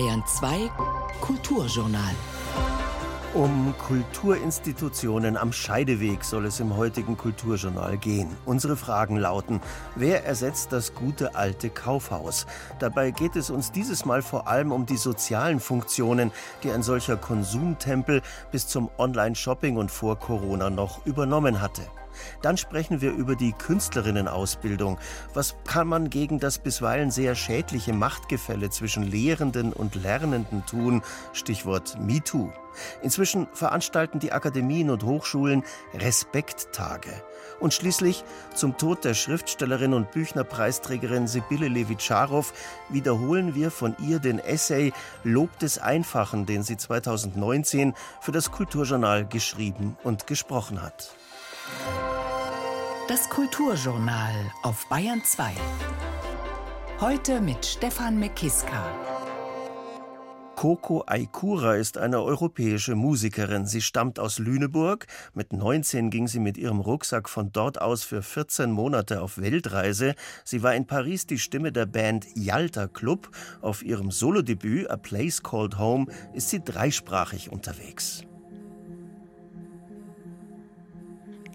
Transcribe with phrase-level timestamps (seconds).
[0.00, 0.70] Bayern 2
[1.20, 2.14] Kulturjournal.
[3.34, 8.34] Um Kulturinstitutionen am Scheideweg soll es im heutigen Kulturjournal gehen.
[8.46, 9.60] Unsere Fragen lauten,
[9.96, 12.46] wer ersetzt das gute alte Kaufhaus?
[12.78, 16.32] Dabei geht es uns dieses Mal vor allem um die sozialen Funktionen,
[16.62, 21.82] die ein solcher Konsumtempel bis zum Online-Shopping und vor Corona noch übernommen hatte.
[22.42, 24.98] Dann sprechen wir über die Künstlerinnenausbildung.
[25.34, 31.02] Was kann man gegen das bisweilen sehr schädliche Machtgefälle zwischen Lehrenden und Lernenden tun?
[31.32, 32.50] Stichwort MeToo.
[33.02, 35.64] Inzwischen veranstalten die Akademien und Hochschulen
[35.94, 37.10] Respekttage.
[37.58, 42.52] Und schließlich zum Tod der Schriftstellerin und Büchnerpreisträgerin Sibylle Levitscharow
[42.88, 44.92] wiederholen wir von ihr den Essay
[45.24, 51.14] Lob des Einfachen, den sie 2019 für das Kulturjournal geschrieben und gesprochen hat.
[53.08, 55.52] Das Kulturjournal auf Bayern 2.
[57.00, 58.84] Heute mit Stefan Mekiska.
[60.60, 63.64] Coco Aikura ist eine europäische Musikerin.
[63.64, 65.06] Sie stammt aus Lüneburg.
[65.32, 70.14] Mit 19 ging sie mit ihrem Rucksack von dort aus für 14 Monate auf Weltreise.
[70.44, 73.30] Sie war in Paris die Stimme der Band Yalta Club.
[73.62, 78.26] Auf ihrem Solodebüt A Place Called Home ist sie dreisprachig unterwegs.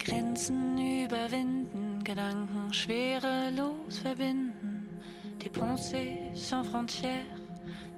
[0.06, 4.88] Grenzen überwinden, Gedanken schwerelos verbinden.
[5.42, 7.26] Die Pensée sans frontières,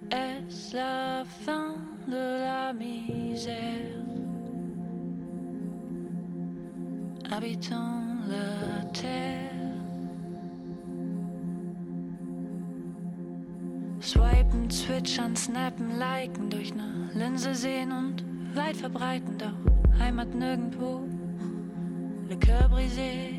[0.10, 1.76] est la fin
[2.08, 4.06] de la misère?
[7.30, 9.52] Habitons la terre.
[14.00, 18.24] Swipen, zwitschern, snappen, liken, durch ne Linse sehen und
[18.56, 21.07] weit verbreiten, doch Heimat nirgendwo.
[22.30, 23.32] Le cœur brisé,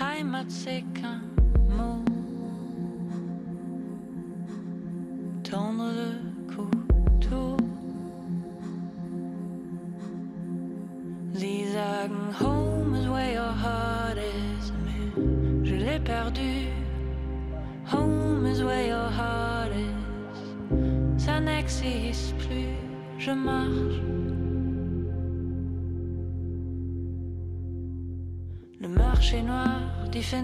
[0.00, 1.20] Heimat c'est qu'un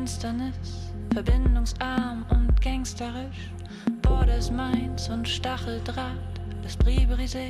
[0.02, 3.52] Finsternis, verbindungsarm und gangsterisch.
[4.02, 6.18] Borders Mainz und Stacheldraht,
[6.64, 7.46] das Brie brisé,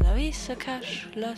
[0.00, 1.32] la vie cache, la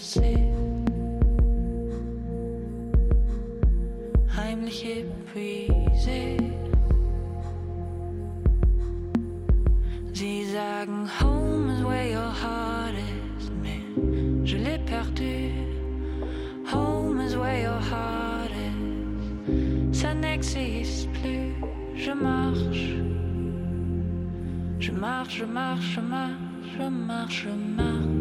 [4.34, 6.53] Heimlich épuisé.
[20.54, 21.54] Plus.
[21.97, 22.94] Je marche,
[24.78, 26.37] je marche, je marche, je marche,
[26.78, 28.13] je marche, je marche.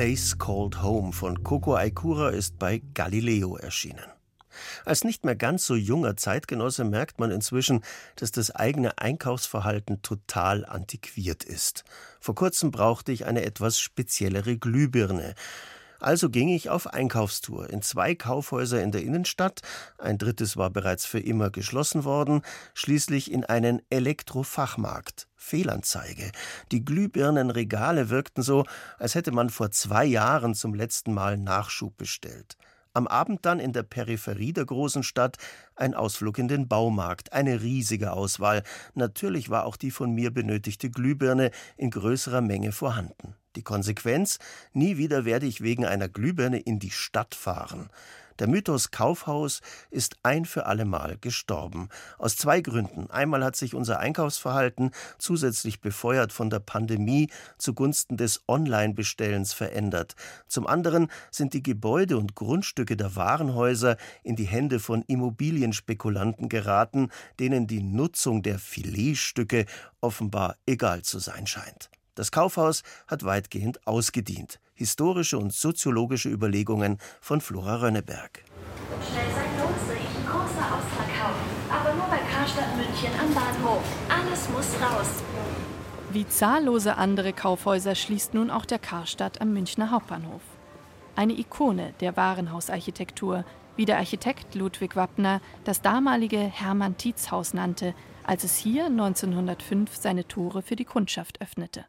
[0.00, 4.06] Place Called Home von Coco Aikura ist bei Galileo erschienen.
[4.86, 7.84] Als nicht mehr ganz so junger Zeitgenosse merkt man inzwischen,
[8.16, 11.84] dass das eigene Einkaufsverhalten total antiquiert ist.
[12.18, 15.34] Vor kurzem brauchte ich eine etwas speziellere Glühbirne.
[15.98, 19.60] Also ging ich auf Einkaufstour in zwei Kaufhäuser in der Innenstadt,
[19.98, 22.40] ein drittes war bereits für immer geschlossen worden,
[22.72, 25.29] schließlich in einen Elektrofachmarkt.
[25.40, 26.30] Fehlanzeige.
[26.70, 28.66] Die Glühbirnenregale wirkten so,
[28.98, 32.56] als hätte man vor zwei Jahren zum letzten Mal Nachschub bestellt.
[32.92, 35.38] Am Abend dann in der Peripherie der großen Stadt
[35.76, 38.62] ein Ausflug in den Baumarkt, eine riesige Auswahl.
[38.94, 43.34] Natürlich war auch die von mir benötigte Glühbirne in größerer Menge vorhanden.
[43.56, 44.38] Die Konsequenz?
[44.72, 47.90] Nie wieder werde ich wegen einer Glühbirne in die Stadt fahren.
[48.40, 49.60] Der Mythos Kaufhaus
[49.90, 51.90] ist ein für allemal gestorben.
[52.16, 53.10] Aus zwei Gründen.
[53.10, 57.28] Einmal hat sich unser Einkaufsverhalten zusätzlich befeuert von der Pandemie
[57.58, 60.16] zugunsten des Online-Bestellens verändert.
[60.48, 67.10] Zum anderen sind die Gebäude und Grundstücke der Warenhäuser in die Hände von Immobilienspekulanten geraten,
[67.38, 69.66] denen die Nutzung der Filetstücke
[70.00, 71.90] offenbar egal zu sein scheint.
[72.20, 74.60] Das Kaufhaus hat weitgehend ausgedient.
[74.74, 78.44] Historische und soziologische Überlegungen von Flora Rönneberg.
[79.10, 80.26] Schnell sein lohnt sich.
[80.26, 81.34] Großer Ausverkauf.
[81.70, 83.82] Aber nur bei Karstadt München am Bahnhof.
[84.10, 85.08] Alles muss raus.
[86.12, 90.42] Wie zahllose andere Kaufhäuser schließt nun auch der Karstadt am Münchner Hauptbahnhof.
[91.16, 93.46] Eine Ikone der Warenhausarchitektur,
[93.76, 97.94] wie der Architekt Ludwig Wappner das damalige Hermann Tietz Haus nannte,
[98.24, 101.86] als es hier 1905 seine Tore für die Kundschaft öffnete.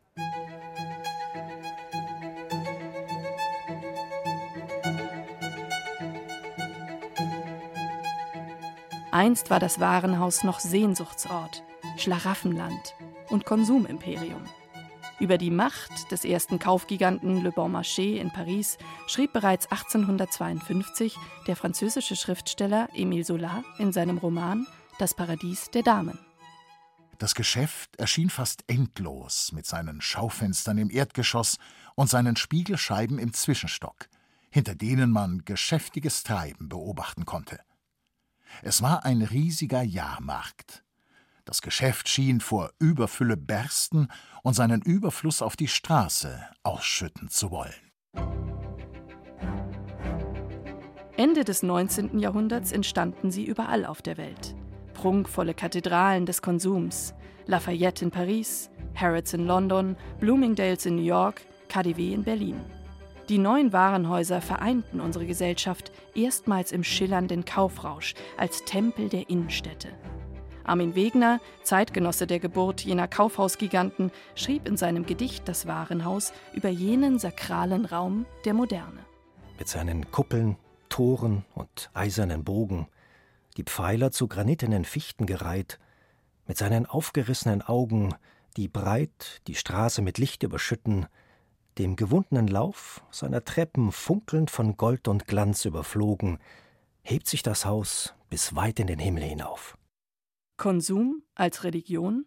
[9.11, 11.63] Einst war das Warenhaus noch Sehnsuchtsort,
[11.97, 12.95] Schlaraffenland
[13.29, 14.41] und Konsumimperium.
[15.19, 18.77] Über die Macht des ersten Kaufgiganten Le Bon Marché in Paris
[19.07, 24.65] schrieb bereits 1852 der französische Schriftsteller Émile Zola in seinem Roman
[24.97, 26.30] Das Paradies der Damen.
[27.21, 31.59] Das Geschäft erschien fast endlos mit seinen Schaufenstern im Erdgeschoss
[31.93, 34.09] und seinen Spiegelscheiben im Zwischenstock,
[34.49, 37.59] hinter denen man geschäftiges Treiben beobachten konnte.
[38.63, 40.83] Es war ein riesiger Jahrmarkt.
[41.45, 44.07] Das Geschäft schien vor Überfülle bersten
[44.41, 47.91] und seinen Überfluss auf die Straße ausschütten zu wollen.
[51.17, 52.17] Ende des 19.
[52.17, 54.55] Jahrhunderts entstanden sie überall auf der Welt.
[55.01, 57.15] Prunkvolle Kathedralen des Konsums,
[57.47, 62.59] Lafayette in Paris, Harrods in London, Bloomingdales in New York, KDW in Berlin.
[63.27, 69.87] Die neuen Warenhäuser vereinten unsere Gesellschaft erstmals im schillernden Kaufrausch als Tempel der Innenstädte.
[70.65, 77.17] Armin Wegner, Zeitgenosse der Geburt jener Kaufhausgiganten, schrieb in seinem Gedicht Das Warenhaus über jenen
[77.17, 78.99] sakralen Raum der Moderne.
[79.57, 80.57] Mit seinen Kuppeln,
[80.89, 82.87] Toren und eisernen Bogen,
[83.57, 85.79] die Pfeiler zu granitenen Fichten gereiht,
[86.47, 88.13] mit seinen aufgerissenen Augen,
[88.57, 91.07] die breit die Straße mit Licht überschütten,
[91.77, 96.39] dem gewundenen Lauf seiner Treppen funkelnd von Gold und Glanz überflogen,
[97.01, 99.77] hebt sich das Haus bis weit in den Himmel hinauf.
[100.57, 102.25] Konsum als Religion?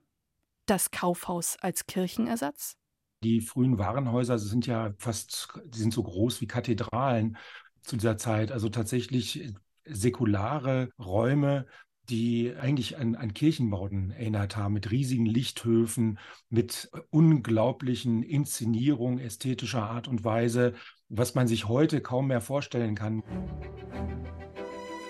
[0.66, 2.76] Das Kaufhaus als Kirchenersatz?
[3.22, 7.36] Die frühen Warenhäuser sind ja fast, die sind so groß wie Kathedralen
[7.82, 8.50] zu dieser Zeit.
[8.50, 9.54] Also tatsächlich
[9.84, 11.66] säkulare Räume,
[12.08, 16.18] die eigentlich an, an Kirchenbauten erinnert haben, mit riesigen Lichthöfen,
[16.50, 20.74] mit unglaublichen Inszenierungen ästhetischer Art und Weise,
[21.08, 23.22] was man sich heute kaum mehr vorstellen kann.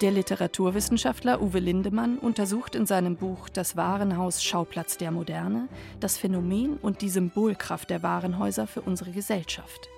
[0.00, 5.68] Der Literaturwissenschaftler Uwe Lindemann untersucht in seinem Buch Das Warenhaus Schauplatz der Moderne
[6.00, 9.88] das Phänomen und die Symbolkraft der Warenhäuser für unsere Gesellschaft.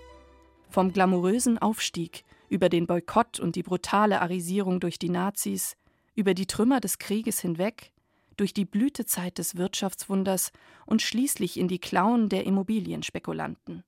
[0.71, 5.77] Vom glamourösen Aufstieg über den Boykott und die brutale Arisierung durch die Nazis
[6.15, 7.93] über die Trümmer des Krieges hinweg,
[8.37, 10.53] durch die Blütezeit des Wirtschaftswunders
[10.87, 13.85] und schließlich in die Klauen der Immobilienspekulanten.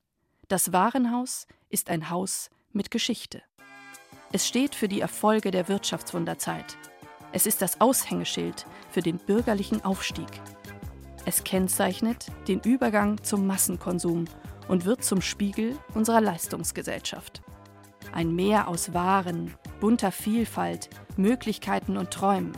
[0.47, 3.41] Das Warenhaus ist ein Haus mit Geschichte.
[4.31, 6.77] Es steht für die Erfolge der Wirtschaftswunderzeit.
[7.31, 10.29] Es ist das Aushängeschild für den bürgerlichen Aufstieg.
[11.25, 14.25] Es kennzeichnet den Übergang zum Massenkonsum
[14.67, 17.41] und wird zum Spiegel unserer Leistungsgesellschaft.
[18.11, 22.53] Ein Meer aus Waren, bunter Vielfalt, Möglichkeiten und Träumen.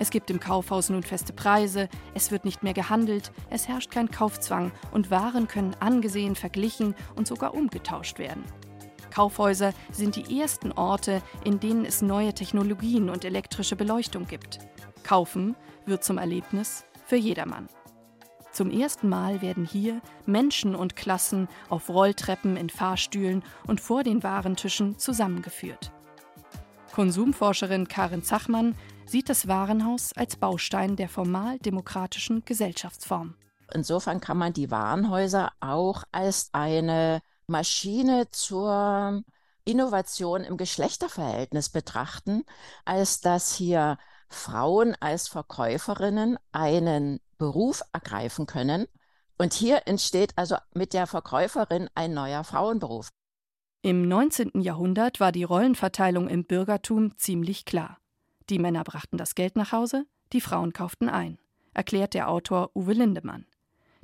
[0.00, 4.10] Es gibt im Kaufhaus nun feste Preise, es wird nicht mehr gehandelt, es herrscht kein
[4.10, 8.44] Kaufzwang und Waren können angesehen, verglichen und sogar umgetauscht werden.
[9.12, 14.60] Kaufhäuser sind die ersten Orte, in denen es neue Technologien und elektrische Beleuchtung gibt.
[15.02, 17.68] Kaufen wird zum Erlebnis für jedermann.
[18.58, 24.24] Zum ersten Mal werden hier Menschen und Klassen auf Rolltreppen in Fahrstühlen und vor den
[24.24, 25.92] Warentischen zusammengeführt.
[26.92, 28.74] Konsumforscherin Karin Zachmann
[29.06, 33.36] sieht das Warenhaus als Baustein der formal demokratischen Gesellschaftsform.
[33.72, 39.22] Insofern kann man die Warenhäuser auch als eine Maschine zur
[39.66, 42.42] Innovation im Geschlechterverhältnis betrachten,
[42.84, 43.98] als dass hier
[44.28, 48.86] Frauen als Verkäuferinnen einen Beruf ergreifen können.
[49.38, 53.08] Und hier entsteht also mit der Verkäuferin ein neuer Frauenberuf.
[53.82, 54.60] Im 19.
[54.60, 57.98] Jahrhundert war die Rollenverteilung im Bürgertum ziemlich klar.
[58.50, 61.38] Die Männer brachten das Geld nach Hause, die Frauen kauften ein,
[61.74, 63.46] erklärt der Autor Uwe Lindemann.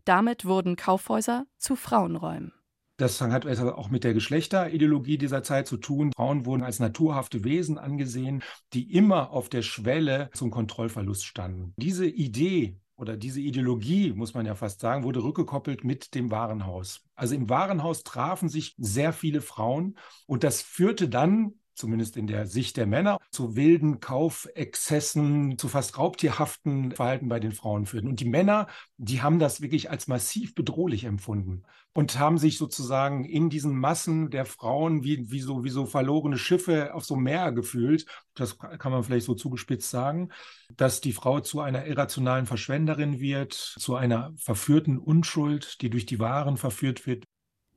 [0.04, 2.52] Damit wurden Kaufhäuser zu Frauenräumen.
[2.96, 6.12] Das hat auch mit der Geschlechterideologie dieser Zeit zu tun.
[6.14, 11.74] Frauen wurden als naturhafte Wesen angesehen, die immer auf der Schwelle zum Kontrollverlust standen.
[11.76, 17.02] Diese Idee oder diese Ideologie, muss man ja fast sagen, wurde rückgekoppelt mit dem Warenhaus.
[17.14, 22.46] Also im Warenhaus trafen sich sehr viele Frauen und das führte dann zumindest in der
[22.46, 28.08] Sicht der Männer, zu wilden Kaufexzessen, zu fast raubtierhaften Verhalten bei den Frauen führten.
[28.08, 28.66] Und die Männer,
[28.96, 31.64] die haben das wirklich als massiv bedrohlich empfunden
[31.94, 36.38] und haben sich sozusagen in diesen Massen der Frauen wie, wie, so, wie so verlorene
[36.38, 38.06] Schiffe auf so Meer gefühlt.
[38.34, 40.30] Das kann man vielleicht so zugespitzt sagen,
[40.76, 46.18] dass die Frau zu einer irrationalen Verschwenderin wird, zu einer verführten Unschuld, die durch die
[46.18, 47.24] Waren verführt wird.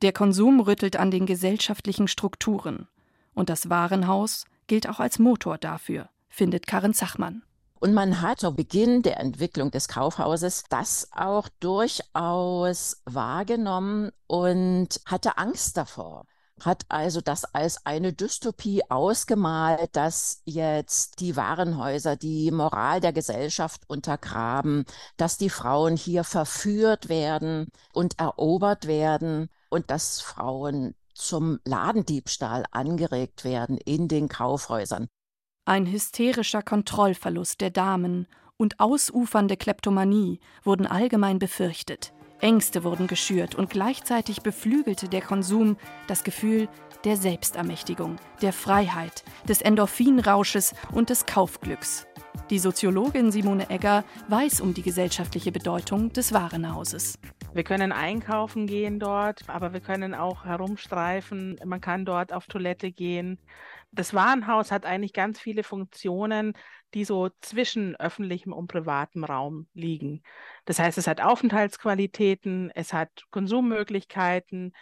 [0.02, 2.88] Der Konsum rüttelt an den gesellschaftlichen Strukturen.
[3.38, 7.44] Und das Warenhaus gilt auch als Motor dafür, findet Karin Zachmann.
[7.78, 15.38] Und man hat zu Beginn der Entwicklung des Kaufhauses das auch durchaus wahrgenommen und hatte
[15.38, 16.24] Angst davor
[16.60, 23.82] hat also das als eine Dystopie ausgemalt, dass jetzt die Warenhäuser die Moral der Gesellschaft
[23.86, 24.84] untergraben,
[25.16, 33.44] dass die Frauen hier verführt werden und erobert werden und dass Frauen zum Ladendiebstahl angeregt
[33.44, 35.08] werden in den Kaufhäusern.
[35.64, 42.12] Ein hysterischer Kontrollverlust der Damen und ausufernde Kleptomanie wurden allgemein befürchtet.
[42.40, 46.68] Ängste wurden geschürt und gleichzeitig beflügelte der Konsum das Gefühl
[47.04, 52.06] der Selbstermächtigung, der Freiheit, des Endorphinrausches und des Kaufglücks.
[52.50, 57.18] Die Soziologin Simone Egger weiß um die gesellschaftliche Bedeutung des Warenhauses.
[57.58, 61.58] Wir können einkaufen gehen dort, aber wir können auch herumstreifen.
[61.64, 63.40] Man kann dort auf Toilette gehen.
[63.90, 66.52] Das Warenhaus hat eigentlich ganz viele Funktionen,
[66.94, 70.22] die so zwischen öffentlichem und privatem Raum liegen.
[70.66, 74.72] Das heißt, es hat Aufenthaltsqualitäten, es hat Konsummöglichkeiten.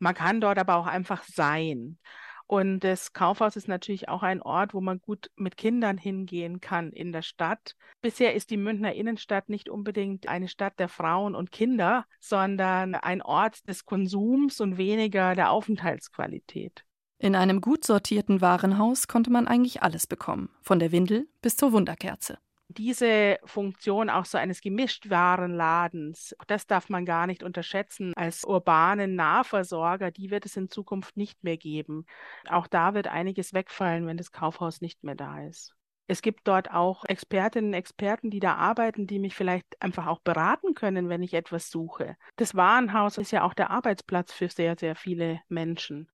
[0.00, 1.96] Man kann dort aber auch einfach sein.
[2.46, 6.92] Und das Kaufhaus ist natürlich auch ein Ort, wo man gut mit Kindern hingehen kann
[6.92, 7.74] in der Stadt.
[8.02, 13.20] Bisher ist die Münchner Innenstadt nicht unbedingt eine Stadt der Frauen und Kinder, sondern ein
[13.20, 16.84] Ort des Konsums und weniger der Aufenthaltsqualität.
[17.18, 21.72] In einem gut sortierten Warenhaus konnte man eigentlich alles bekommen, von der Windel bis zur
[21.72, 22.38] Wunderkerze
[22.78, 28.12] diese Funktion auch so eines Gemischtwarenladens, das darf man gar nicht unterschätzen.
[28.14, 32.06] Als urbanen Nahversorger, die wird es in Zukunft nicht mehr geben.
[32.48, 35.76] Auch da wird einiges wegfallen, wenn das Kaufhaus nicht mehr da ist.
[36.08, 40.20] Es gibt dort auch Expertinnen und Experten, die da arbeiten, die mich vielleicht einfach auch
[40.20, 42.16] beraten können, wenn ich etwas suche.
[42.36, 46.08] Das Warenhaus ist ja auch der Arbeitsplatz für sehr, sehr viele Menschen.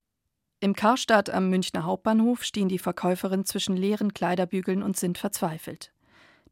[0.61, 5.93] Im Karstadt am Münchner Hauptbahnhof stehen die Verkäuferinnen zwischen leeren Kleiderbügeln und sind verzweifelt.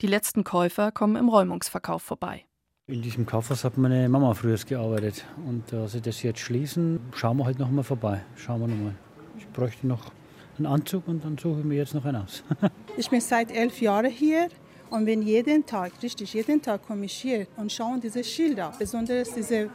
[0.03, 2.47] Die letzten Käufer kommen im Räumungsverkauf vorbei.
[2.87, 5.27] In diesem Kaufhaus hat meine Mama früher gearbeitet.
[5.47, 8.23] Und da sie das jetzt schließen, schauen wir halt noch mal vorbei.
[8.35, 8.95] Schauen wir noch mal.
[9.37, 10.11] Ich bräuchte noch
[10.57, 12.43] einen Anzug und dann suche ich mir jetzt noch einen aus.
[12.97, 14.49] ich bin seit elf Jahren hier
[14.89, 18.73] und bin jeden Tag, richtig, jeden Tag komme ich hier und schaue diese Schilder.
[18.79, 19.69] Besonders diese,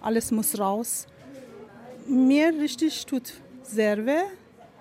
[0.00, 1.08] alles muss raus.
[2.06, 3.34] Mir richtig tut
[3.64, 4.22] sehr weh,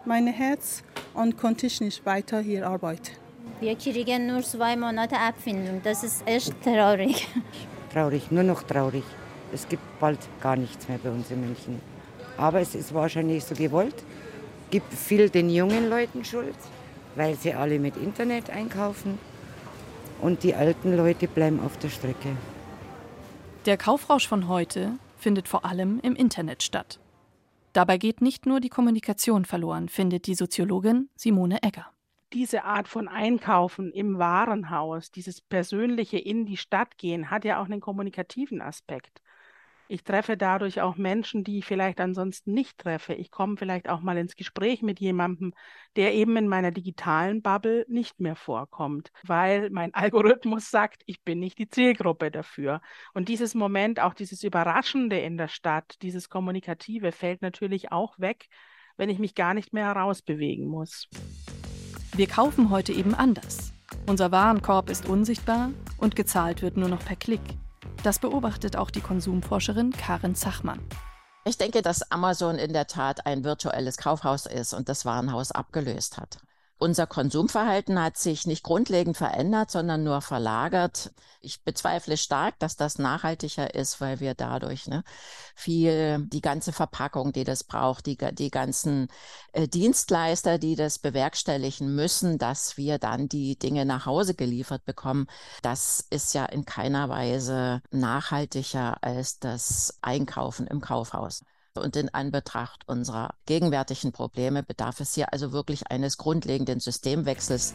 [0.06, 0.84] mein Herz
[1.16, 3.27] und konnte ich nicht weiter hier arbeiten.
[3.60, 5.82] Wir kriegen nur zwei Monate Abfindung.
[5.84, 7.28] Das ist echt traurig.
[7.94, 9.04] Traurig, nur noch traurig.
[9.52, 11.82] Es gibt bald gar nichts mehr bei uns in München.
[12.38, 13.96] Aber es ist wahrscheinlich so gewollt.
[14.70, 16.58] Gibt viel den jungen Leuten Schuld,
[17.16, 19.18] weil sie alle mit Internet einkaufen.
[20.22, 22.36] Und die alten Leute bleiben auf der Strecke.
[23.66, 27.00] Der Kaufrausch von heute findet vor allem im Internet statt.
[27.74, 31.88] Dabei geht nicht nur die Kommunikation verloren, findet die Soziologin Simone Egger
[32.34, 37.66] diese Art von Einkaufen im Warenhaus, dieses persönliche in die Stadt gehen, hat ja auch
[37.66, 39.22] einen kommunikativen Aspekt.
[39.90, 43.14] Ich treffe dadurch auch Menschen, die ich vielleicht ansonsten nicht treffe.
[43.14, 45.54] Ich komme vielleicht auch mal ins Gespräch mit jemandem,
[45.96, 51.40] der eben in meiner digitalen Bubble nicht mehr vorkommt, weil mein Algorithmus sagt, ich bin
[51.40, 52.82] nicht die Zielgruppe dafür.
[53.14, 58.48] Und dieses Moment, auch dieses Überraschende in der Stadt, dieses Kommunikative fällt natürlich auch weg,
[58.98, 61.08] wenn ich mich gar nicht mehr herausbewegen muss.
[62.18, 63.74] Wir kaufen heute eben anders.
[64.08, 65.70] Unser Warenkorb ist unsichtbar
[66.00, 67.44] und gezahlt wird nur noch per Klick.
[68.02, 70.80] Das beobachtet auch die Konsumforscherin Karin Zachmann.
[71.46, 76.18] Ich denke, dass Amazon in der Tat ein virtuelles Kaufhaus ist und das Warenhaus abgelöst
[76.18, 76.40] hat.
[76.80, 81.12] Unser Konsumverhalten hat sich nicht grundlegend verändert, sondern nur verlagert.
[81.42, 85.04] Ich bezweifle stark, dass das nachhaltiger ist, weil wir dadurch ne,
[85.56, 89.08] viel die ganze Verpackung, die das braucht, die, die ganzen
[89.54, 95.26] äh, Dienstleister, die das bewerkstelligen müssen, dass wir dann die Dinge nach Hause geliefert bekommen,
[95.64, 101.42] das ist ja in keiner Weise nachhaltiger als das Einkaufen im Kaufhaus.
[101.80, 107.74] Und in Anbetracht unserer gegenwärtigen Probleme bedarf es hier also wirklich eines grundlegenden Systemwechsels.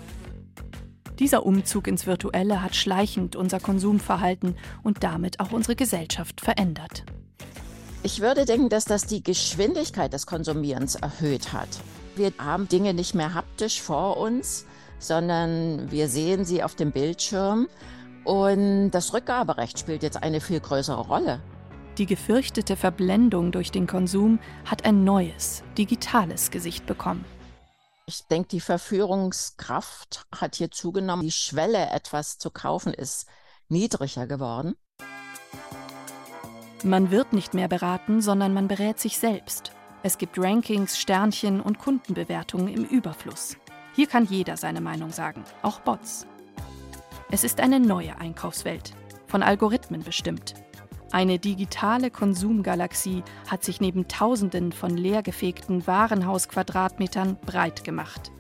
[1.19, 7.05] Dieser Umzug ins Virtuelle hat schleichend unser Konsumverhalten und damit auch unsere Gesellschaft verändert.
[8.03, 11.69] Ich würde denken, dass das die Geschwindigkeit des Konsumierens erhöht hat.
[12.17, 14.67] Wir haben Dinge nicht mehr haptisch vor uns,
[14.99, 17.69] sondern wir sehen sie auf dem Bildschirm.
[18.25, 21.41] Und das Rückgaberecht spielt jetzt eine viel größere Rolle.
[21.99, 27.25] Die gefürchtete Verblendung durch den Konsum hat ein neues, digitales Gesicht bekommen.
[28.07, 31.23] Ich denke, die Verführungskraft hat hier zugenommen.
[31.23, 33.27] Die Schwelle, etwas zu kaufen, ist
[33.69, 34.75] niedriger geworden.
[36.83, 39.73] Man wird nicht mehr beraten, sondern man berät sich selbst.
[40.03, 43.57] Es gibt Rankings, Sternchen und Kundenbewertungen im Überfluss.
[43.95, 46.27] Hier kann jeder seine Meinung sagen, auch Bots.
[47.31, 48.95] Es ist eine neue Einkaufswelt,
[49.27, 50.55] von Algorithmen bestimmt,
[51.13, 58.33] eine digitale Konsumgalaxie hat sich neben Tausenden von leergefegten Warenhausquadratmetern breit gemacht.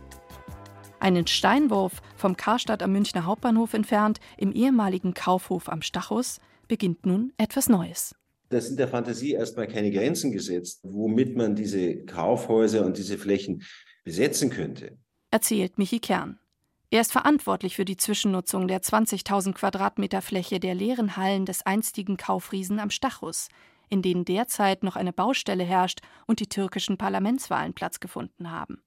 [0.98, 7.34] Einen Steinwurf vom Karstadt am Münchner Hauptbahnhof entfernt, im ehemaligen Kaufhof am Stachus, beginnt nun
[7.36, 8.14] etwas Neues.
[8.48, 13.64] Da sind der Fantasie erstmal keine Grenzen gesetzt, womit man diese Kaufhäuser und diese Flächen
[14.04, 14.96] besetzen könnte.
[15.30, 16.38] Erzählt Michi Kern.
[16.92, 22.18] Er ist verantwortlich für die Zwischennutzung der 20.000 Quadratmeter Fläche der leeren Hallen des einstigen
[22.18, 23.48] Kaufriesen am Stachus,
[23.88, 28.82] in denen derzeit noch eine Baustelle herrscht und die türkischen Parlamentswahlen Platz gefunden haben.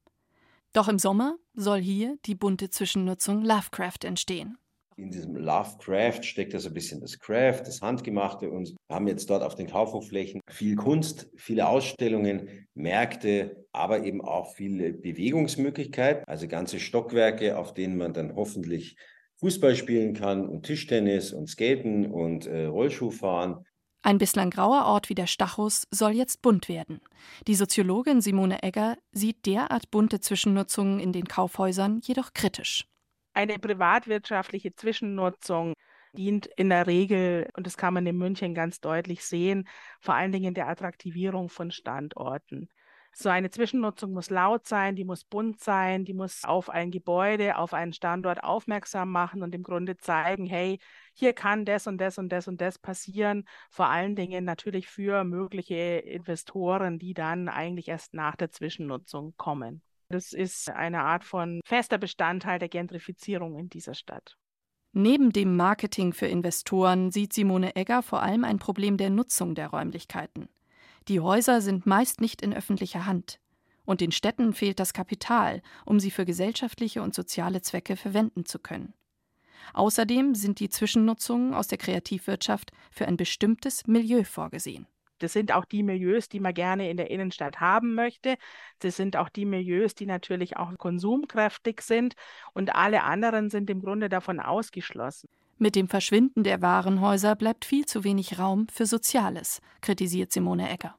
[0.72, 4.60] Doch im Sommer soll hier die bunte Zwischennutzung Lovecraft entstehen.
[4.98, 9.30] In diesem Lovecraft steckt also ein bisschen das Craft, das Handgemachte und wir haben jetzt
[9.30, 16.48] dort auf den Kaufhofflächen viel Kunst, viele Ausstellungen, Märkte, aber eben auch viele Bewegungsmöglichkeiten, also
[16.48, 18.96] ganze Stockwerke, auf denen man dann hoffentlich
[19.42, 23.66] Fußball spielen kann und Tischtennis und Skaten und äh, Rollschuh fahren.
[24.02, 27.02] Ein bislang grauer Ort wie der Stachus soll jetzt bunt werden.
[27.48, 32.86] Die Soziologin Simone Egger sieht derart bunte Zwischennutzungen in den Kaufhäusern jedoch kritisch.
[33.36, 35.74] Eine privatwirtschaftliche Zwischennutzung
[36.14, 39.68] dient in der Regel, und das kann man in München ganz deutlich sehen,
[40.00, 42.70] vor allen Dingen der Attraktivierung von Standorten.
[43.12, 47.58] So eine Zwischennutzung muss laut sein, die muss bunt sein, die muss auf ein Gebäude,
[47.58, 50.80] auf einen Standort aufmerksam machen und im Grunde zeigen, hey,
[51.14, 53.46] hier kann das und das und das und das passieren.
[53.70, 59.82] Vor allen Dingen natürlich für mögliche Investoren, die dann eigentlich erst nach der Zwischennutzung kommen.
[60.10, 64.38] Das ist eine Art von fester Bestandteil der Gentrifizierung in dieser Stadt.
[64.94, 69.68] Neben dem Marketing für Investoren sieht Simone Egger vor allem ein Problem der Nutzung der
[69.68, 70.48] Räumlichkeiten.
[71.08, 73.40] Die Häuser sind meist nicht in öffentlicher Hand.
[73.84, 78.58] Und den Städten fehlt das Kapital, um sie für gesellschaftliche und soziale Zwecke verwenden zu
[78.58, 78.94] können.
[79.74, 84.88] Außerdem sind die Zwischennutzungen aus der Kreativwirtschaft für ein bestimmtes Milieu vorgesehen.
[85.20, 88.36] Das sind auch die Milieus, die man gerne in der Innenstadt haben möchte.
[88.80, 92.16] Das sind auch die Milieus, die natürlich auch konsumkräftig sind.
[92.54, 95.30] Und alle anderen sind im Grunde davon ausgeschlossen.
[95.58, 100.96] Mit dem Verschwinden der Warenhäuser bleibt viel zu wenig Raum für Soziales, kritisiert Simone Egger.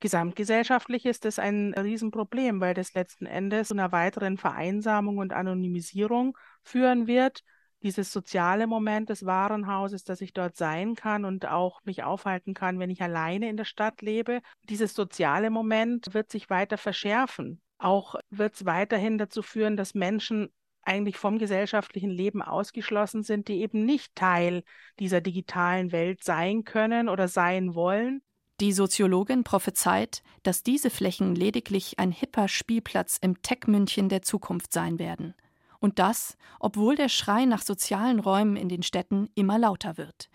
[0.00, 6.38] Gesamtgesellschaftlich ist das ein Riesenproblem, weil das letzten Endes zu einer weiteren Vereinsamung und Anonymisierung
[6.62, 7.42] führen wird
[7.82, 12.78] dieses soziale Moment des Warenhauses, dass ich dort sein kann und auch mich aufhalten kann,
[12.78, 14.40] wenn ich alleine in der Stadt lebe.
[14.68, 17.60] Dieses soziale Moment wird sich weiter verschärfen.
[17.78, 20.50] Auch wird es weiterhin dazu führen, dass Menschen
[20.82, 24.64] eigentlich vom gesellschaftlichen Leben ausgeschlossen sind, die eben nicht Teil
[24.98, 28.22] dieser digitalen Welt sein können oder sein wollen.
[28.60, 34.98] Die Soziologin prophezeit, dass diese Flächen lediglich ein hipper Spielplatz im Tech-München der Zukunft sein
[34.98, 35.34] werden–
[35.80, 40.28] und das, obwohl der Schrei nach sozialen Räumen in den Städten immer lauter wird.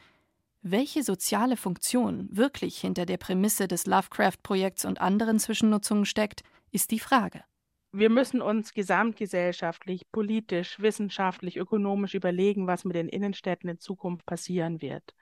[0.62, 7.00] Welche soziale Funktion wirklich hinter der Prämisse des Lovecraft-Projekts und anderen Zwischennutzungen steckt, ist die
[7.00, 7.44] Frage.
[7.92, 14.82] Wir müssen uns gesamtgesellschaftlich, politisch, wissenschaftlich, ökonomisch überlegen, was mit den Innenstädten in Zukunft passieren
[14.82, 15.14] wird.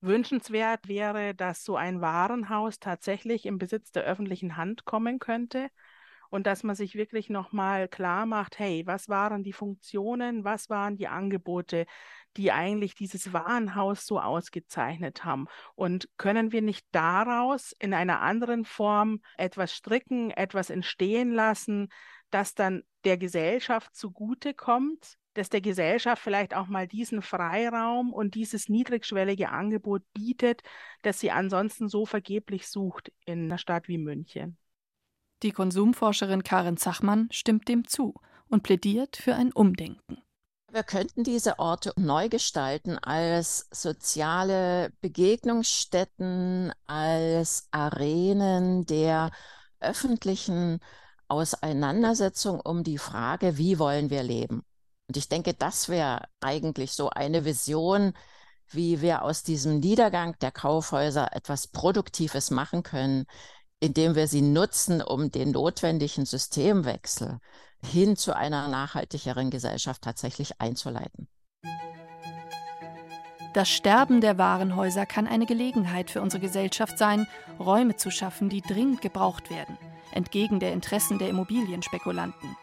[0.00, 5.68] Wünschenswert wäre, dass so ein Warenhaus tatsächlich im Besitz der öffentlichen Hand kommen könnte
[6.30, 10.96] und dass man sich wirklich nochmal klar macht, hey, was waren die Funktionen, was waren
[10.96, 11.86] die Angebote,
[12.36, 15.46] die eigentlich dieses Warenhaus so ausgezeichnet haben?
[15.74, 21.88] Und können wir nicht daraus in einer anderen Form etwas stricken, etwas entstehen lassen,
[22.30, 28.68] das dann der Gesellschaft zugutekommt, dass der Gesellschaft vielleicht auch mal diesen Freiraum und dieses
[28.68, 30.62] niedrigschwellige Angebot bietet,
[31.02, 34.58] das sie ansonsten so vergeblich sucht in einer Stadt wie München.
[35.42, 38.14] Die Konsumforscherin Karin Zachmann stimmt dem zu
[38.48, 40.18] und plädiert für ein Umdenken.
[40.70, 49.30] Wir könnten diese Orte neu gestalten als soziale Begegnungsstätten, als Arenen der
[49.80, 50.80] öffentlichen
[51.28, 54.62] Auseinandersetzung um die Frage, wie wollen wir leben.
[55.08, 58.12] Und ich denke, das wäre eigentlich so eine Vision,
[58.70, 63.24] wie wir aus diesem Niedergang der Kaufhäuser etwas Produktives machen können,
[63.80, 67.38] indem wir sie nutzen, um den notwendigen Systemwechsel
[67.84, 71.28] hin zu einer nachhaltigeren Gesellschaft tatsächlich einzuleiten.
[73.54, 77.26] Das Sterben der Warenhäuser kann eine Gelegenheit für unsere Gesellschaft sein,
[77.58, 79.78] Räume zu schaffen, die dringend gebraucht werden,
[80.12, 82.56] entgegen der Interessen der Immobilienspekulanten.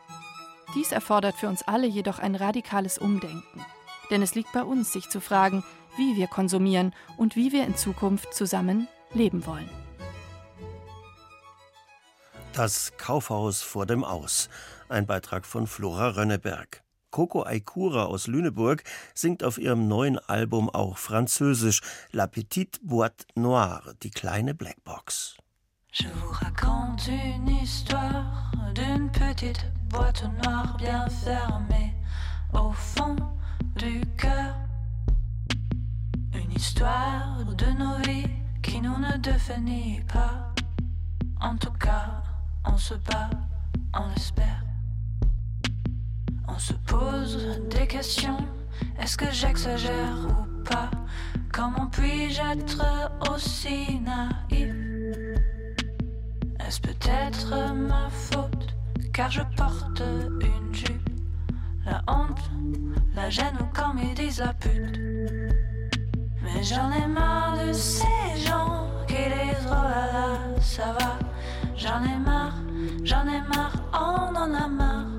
[0.76, 3.66] Dies erfordert für uns alle jedoch ein radikales Umdenken.
[4.12, 5.64] Denn es liegt bei uns, sich zu fragen,
[5.98, 9.85] wie wir konsumieren und wie wir in Zukunft zusammen leben wollen.
[12.56, 14.48] Das Kaufhaus vor dem Aus.
[14.88, 16.84] Ein Beitrag von Flora Rönneberg.
[17.12, 18.82] Coco Aikura aus Lüneburg
[19.14, 21.82] singt auf ihrem neuen Album auch Französisch
[22.14, 25.36] La Petite Boîte Noire, die kleine Blackbox.
[25.92, 31.94] Je vous raconte une histoire d'une petite boîte noire bien fermée
[32.54, 33.18] au fond
[33.76, 34.56] du cœur.
[36.34, 38.30] Une histoire de nos vies
[38.64, 40.54] qui nous ne définit pas.
[41.42, 42.25] En tout cas,
[42.68, 43.30] on se bat,
[43.94, 44.64] on espère.
[46.48, 48.38] On se pose des questions.
[49.00, 50.90] Est-ce que j'exagère ou pas?
[51.52, 54.76] Comment puis-je être aussi naïf?
[56.60, 58.76] Est-ce peut-être ma faute?
[59.14, 60.02] Car je porte
[60.42, 61.10] une jupe.
[61.86, 62.50] La honte,
[63.16, 65.00] la gêne ou quand ils disent la pute.
[66.44, 71.25] Mais j'en ai marre de ces gens qui disent oh ça va
[71.78, 72.56] J'en ai marre,
[73.04, 75.16] j'en ai marre, on en a marre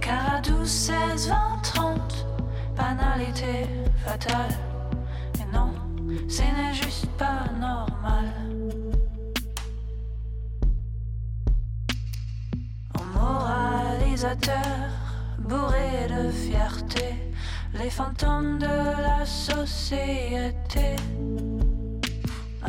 [0.00, 2.26] car à 12, 16, 20, 30,
[2.76, 3.66] banalité
[4.04, 4.56] fatale.
[5.38, 5.72] Et non,
[6.28, 8.32] ce n'est juste pas normal.
[12.98, 14.56] En moralisateur,
[15.38, 17.14] bourré de fierté,
[17.74, 20.96] les fantômes de la société.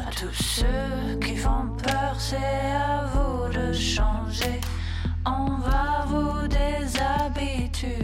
[0.02, 4.60] À tous ceux qui font peur, c'est à vous de changer.
[5.26, 7.96] On va vous déshabituer.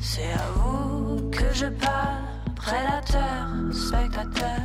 [0.00, 2.22] C'est à vous que je parle,
[2.54, 4.60] prédateur, spectateur.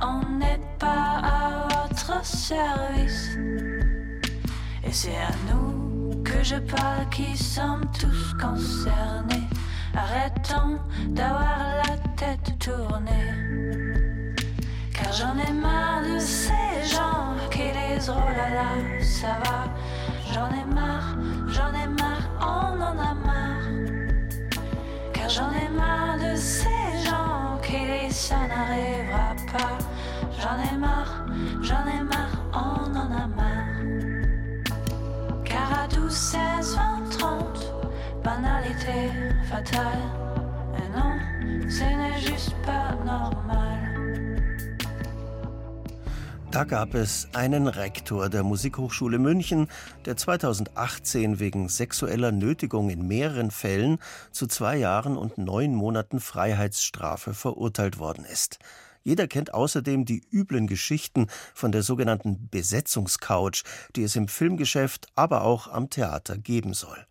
[0.00, 3.36] On n'est pas à votre service.
[4.84, 9.48] Et c'est à nous que je parle qui sommes tous concernés.
[9.94, 13.81] Arrêtons d'avoir la tête tournée.
[15.14, 19.68] J'en ai marre de ces gens qui disent oh là là, ça va.
[20.32, 21.14] J'en ai marre,
[21.48, 23.68] j'en ai marre, on en a marre.
[25.12, 29.76] Car j'en ai marre de ces gens qui disent ça n'arrivera pas.
[30.40, 31.26] J'en ai marre,
[31.60, 33.82] j'en ai marre, on en a marre.
[35.44, 37.74] Car à 12, 16, 20, 30,
[38.24, 39.10] banalité
[39.44, 40.04] fatale.
[40.78, 43.61] Et non, ce n'est juste pas normal.
[46.52, 49.68] Da gab es einen Rektor der Musikhochschule München,
[50.04, 53.98] der 2018 wegen sexueller Nötigung in mehreren Fällen
[54.32, 58.58] zu zwei Jahren und neun Monaten Freiheitsstrafe verurteilt worden ist.
[59.02, 63.62] Jeder kennt außerdem die üblen Geschichten von der sogenannten Besetzungscouch,
[63.96, 67.06] die es im Filmgeschäft, aber auch am Theater geben soll.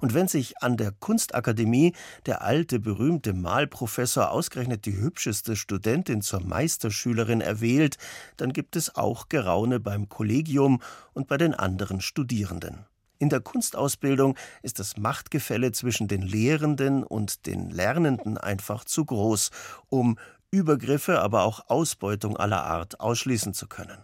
[0.00, 1.94] Und wenn sich an der Kunstakademie
[2.26, 7.96] der alte berühmte Malprofessor ausgerechnet die hübscheste Studentin zur Meisterschülerin erwählt,
[8.36, 12.86] dann gibt es auch Geraune beim Kollegium und bei den anderen Studierenden.
[13.18, 19.50] In der Kunstausbildung ist das Machtgefälle zwischen den Lehrenden und den Lernenden einfach zu groß,
[19.88, 20.18] um
[20.50, 23.98] Übergriffe, aber auch Ausbeutung aller Art ausschließen zu können.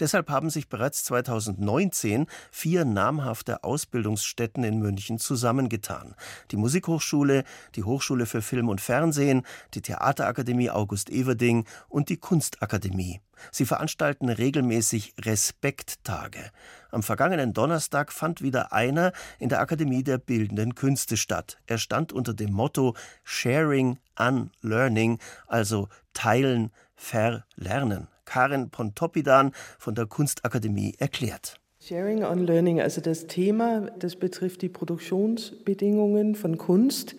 [0.00, 6.14] Deshalb haben sich bereits 2019 vier namhafte Ausbildungsstätten in München zusammengetan.
[6.50, 9.42] Die Musikhochschule, die Hochschule für Film und Fernsehen,
[9.74, 13.20] die Theaterakademie August Everding und die Kunstakademie.
[13.50, 16.50] Sie veranstalten regelmäßig Respekttage.
[16.90, 21.58] Am vergangenen Donnerstag fand wieder einer in der Akademie der Bildenden Künste statt.
[21.66, 28.08] Er stand unter dem Motto Sharing, Unlearning, also Teilen, Verlernen.
[28.26, 31.58] Karin Pontoppidan von der Kunstakademie erklärt.
[31.80, 37.16] Sharing on Learning, also das Thema, das betrifft die Produktionsbedingungen von Kunst.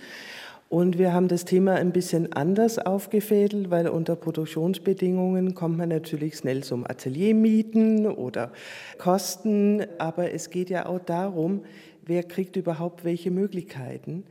[0.70, 6.36] Und wir haben das Thema ein bisschen anders aufgefädelt, weil unter Produktionsbedingungen kommt man natürlich
[6.36, 8.52] schnell zum Ateliermieten oder
[8.98, 9.86] Kosten.
[9.98, 11.64] Aber es geht ja auch darum,
[12.08, 14.26] wer kriegt überhaupt welche Möglichkeiten.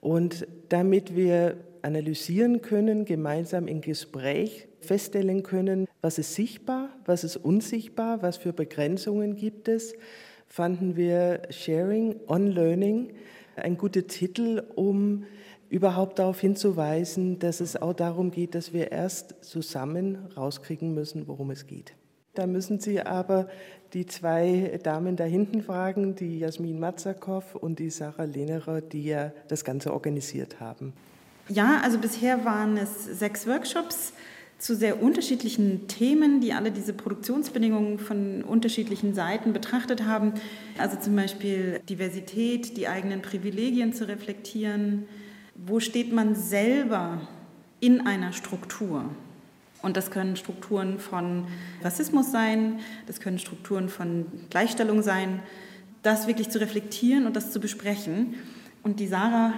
[0.00, 7.36] Und damit wir analysieren können, gemeinsam im Gespräch feststellen können, was ist sichtbar, was ist
[7.36, 9.94] unsichtbar, was für Begrenzungen gibt es,
[10.48, 13.12] fanden wir Sharing on Learning
[13.56, 15.24] ein guter Titel, um
[15.68, 21.50] überhaupt darauf hinzuweisen, dass es auch darum geht, dass wir erst zusammen rauskriegen müssen, worum
[21.50, 21.94] es geht.
[22.36, 23.48] Da müssen Sie aber
[23.94, 29.32] die zwei Damen da hinten fragen, die Jasmin Matzakow und die Sarah Lehnerer, die ja
[29.48, 30.92] das Ganze organisiert haben.
[31.48, 34.12] Ja, also bisher waren es sechs Workshops
[34.58, 40.34] zu sehr unterschiedlichen Themen, die alle diese Produktionsbedingungen von unterschiedlichen Seiten betrachtet haben.
[40.76, 45.06] Also zum Beispiel Diversität, die eigenen Privilegien zu reflektieren,
[45.54, 47.20] wo steht man selber
[47.80, 49.04] in einer Struktur?
[49.86, 51.46] Und das können Strukturen von
[51.80, 55.38] Rassismus sein, das können Strukturen von Gleichstellung sein,
[56.02, 58.34] das wirklich zu reflektieren und das zu besprechen.
[58.82, 59.52] Und die Sarah,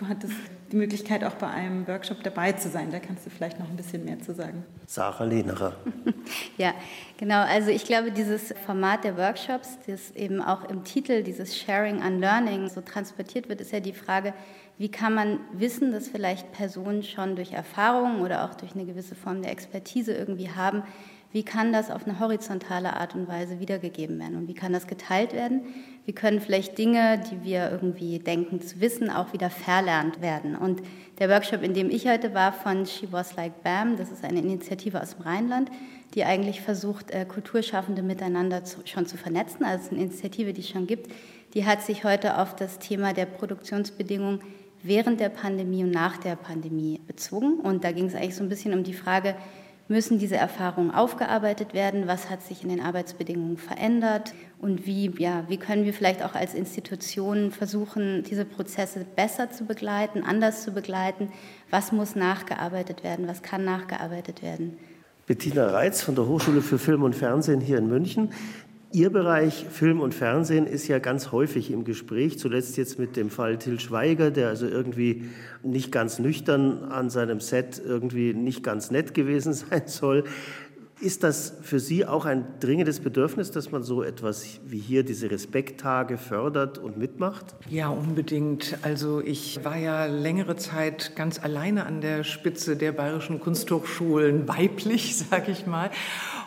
[0.00, 0.34] du hattest
[0.72, 2.90] die Möglichkeit, auch bei einem Workshop dabei zu sein.
[2.90, 4.64] Da kannst du vielleicht noch ein bisschen mehr zu sagen.
[4.86, 5.76] Sarah Lehnerer.
[6.58, 6.74] ja,
[7.16, 7.44] genau.
[7.44, 12.20] Also ich glaube, dieses Format der Workshops, das eben auch im Titel, dieses Sharing and
[12.20, 14.34] Learning so transportiert wird, ist ja die Frage,
[14.78, 19.16] wie kann man wissen, dass vielleicht Personen schon durch Erfahrungen oder auch durch eine gewisse
[19.16, 20.84] Form der Expertise irgendwie haben,
[21.30, 24.86] wie kann das auf eine horizontale Art und Weise wiedergegeben werden und wie kann das
[24.86, 25.60] geteilt werden?
[26.06, 30.56] Wie können vielleicht Dinge, die wir irgendwie denken zu wissen, auch wieder verlernt werden?
[30.56, 30.80] Und
[31.18, 34.38] der Workshop, in dem ich heute war, von She Was Like Bam, das ist eine
[34.38, 35.70] Initiative aus dem Rheinland,
[36.14, 39.66] die eigentlich versucht, äh, Kulturschaffende miteinander schon zu vernetzen.
[39.66, 41.12] Also eine Initiative, die es schon gibt.
[41.52, 44.40] Die hat sich heute auf das Thema der Produktionsbedingungen
[44.82, 47.60] während der Pandemie und nach der Pandemie bezogen.
[47.60, 49.34] Und da ging es eigentlich so ein bisschen um die Frage,
[49.88, 52.06] müssen diese Erfahrungen aufgearbeitet werden?
[52.06, 54.34] Was hat sich in den Arbeitsbedingungen verändert?
[54.60, 59.64] Und wie, ja, wie können wir vielleicht auch als Institutionen versuchen, diese Prozesse besser zu
[59.64, 61.32] begleiten, anders zu begleiten?
[61.70, 63.26] Was muss nachgearbeitet werden?
[63.26, 64.76] Was kann nachgearbeitet werden?
[65.26, 68.30] Bettina Reitz von der Hochschule für Film und Fernsehen hier in München.
[68.90, 73.28] Ihr Bereich Film und Fernsehen ist ja ganz häufig im Gespräch, zuletzt jetzt mit dem
[73.28, 75.24] Fall Till Schweiger, der also irgendwie
[75.62, 80.24] nicht ganz nüchtern an seinem Set irgendwie nicht ganz nett gewesen sein soll.
[81.00, 85.30] Ist das für Sie auch ein dringendes Bedürfnis, dass man so etwas wie hier diese
[85.30, 87.54] Respekttage fördert und mitmacht?
[87.70, 88.78] Ja, unbedingt.
[88.82, 95.16] Also ich war ja längere Zeit ganz alleine an der Spitze der bayerischen Kunsthochschulen, weiblich,
[95.30, 95.90] sage ich mal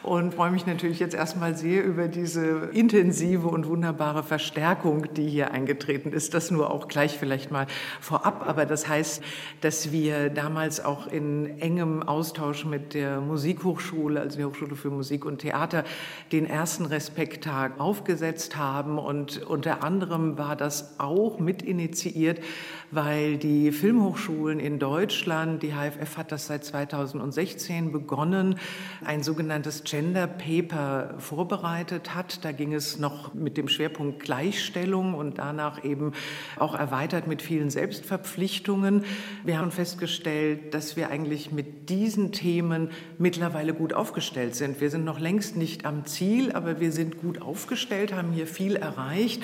[0.03, 5.51] und freue mich natürlich jetzt erstmal sehr über diese intensive und wunderbare Verstärkung, die hier
[5.51, 6.33] eingetreten ist.
[6.33, 7.67] Das nur auch gleich vielleicht mal
[7.99, 8.47] vorab.
[8.47, 9.21] Aber das heißt,
[9.61, 15.23] dass wir damals auch in engem Austausch mit der Musikhochschule, also der Hochschule für Musik
[15.23, 15.83] und Theater,
[16.31, 18.97] den ersten Respekttag aufgesetzt haben.
[18.97, 22.39] Und unter anderem war das auch mit initiiert,
[22.91, 28.56] weil die Filmhochschulen in Deutschland, die HFF hat das seit 2016 begonnen,
[29.04, 32.43] ein sogenanntes Gender Paper vorbereitet hat.
[32.43, 36.12] Da ging es noch mit dem Schwerpunkt Gleichstellung und danach eben
[36.58, 39.06] auch erweitert mit vielen Selbstverpflichtungen.
[39.43, 44.82] Wir haben festgestellt, dass wir eigentlich mit diesen Themen mittlerweile gut aufgestellt sind.
[44.82, 48.75] Wir sind noch längst nicht am Ziel, aber wir sind gut aufgestellt, haben hier viel
[48.75, 49.43] erreicht.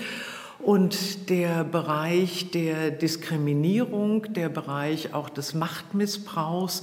[0.60, 6.82] Und der Bereich der Diskriminierung, der Bereich auch des Machtmissbrauchs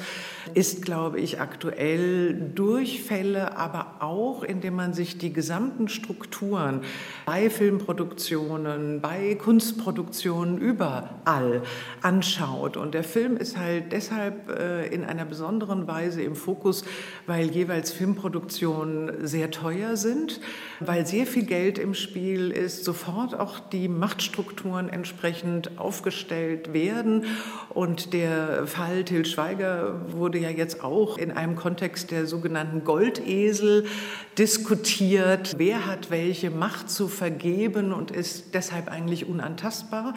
[0.54, 6.82] ist, glaube ich, aktuell Durchfälle, aber auch, indem man sich die gesamten Strukturen
[7.26, 11.62] bei Filmproduktionen, bei Kunstproduktionen überall
[12.00, 12.76] anschaut.
[12.76, 16.84] Und der Film ist halt deshalb äh, in einer besonderen Weise im Fokus,
[17.26, 20.40] weil jeweils Filmproduktionen sehr teuer sind,
[20.78, 27.24] weil sehr viel Geld im Spiel ist, sofort auch die Machtstrukturen entsprechend aufgestellt werden.
[27.70, 33.86] Und der Fall Till Schweiger wurde ja jetzt auch in einem Kontext der sogenannten Goldesel
[34.38, 35.54] diskutiert.
[35.56, 40.14] Wer hat welche Macht zu vergeben und ist deshalb eigentlich unantastbar?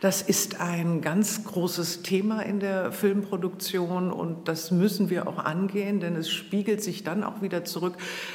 [0.00, 6.00] Das ist ein ganz großes Thema in der Filmproduktion und das müssen wir auch angehen,
[6.00, 7.94] denn es spiegelt sich dann auch wieder zurück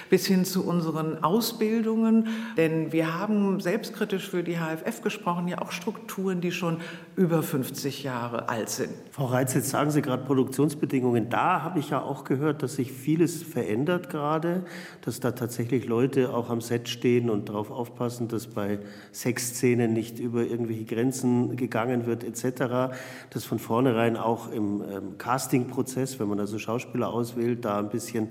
[0.10, 2.28] bis hin zu unseren Ausbildungen.
[2.58, 6.78] Denn wir haben selbstkritisch für die die HFF gesprochen, ja auch Strukturen, die schon
[7.16, 8.92] über 50 Jahre alt sind.
[9.12, 11.30] Frau Reitz, jetzt sagen Sie gerade Produktionsbedingungen.
[11.30, 14.66] Da habe ich ja auch gehört, dass sich vieles verändert gerade,
[15.02, 18.80] dass da tatsächlich Leute auch am Set stehen und darauf aufpassen, dass bei
[19.12, 22.96] Sexszenen nicht über irgendwelche Grenzen gegangen wird etc.
[23.32, 28.30] Dass von vornherein auch im ähm, Castingprozess, wenn man also Schauspieler auswählt, da ein bisschen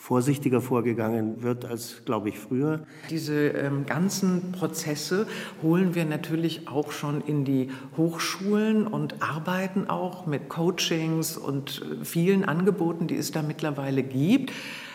[0.00, 2.80] vorsichtiger vorgegangen wird als, glaube ich, früher.
[3.10, 5.26] Diese ähm, ganzen Prozesse
[5.62, 12.04] holen wir natürlich auch schon in die Hochschulen und arbeiten auch mit Coachings und äh,
[12.04, 14.52] vielen Angeboten, die es da mittlerweile gibt.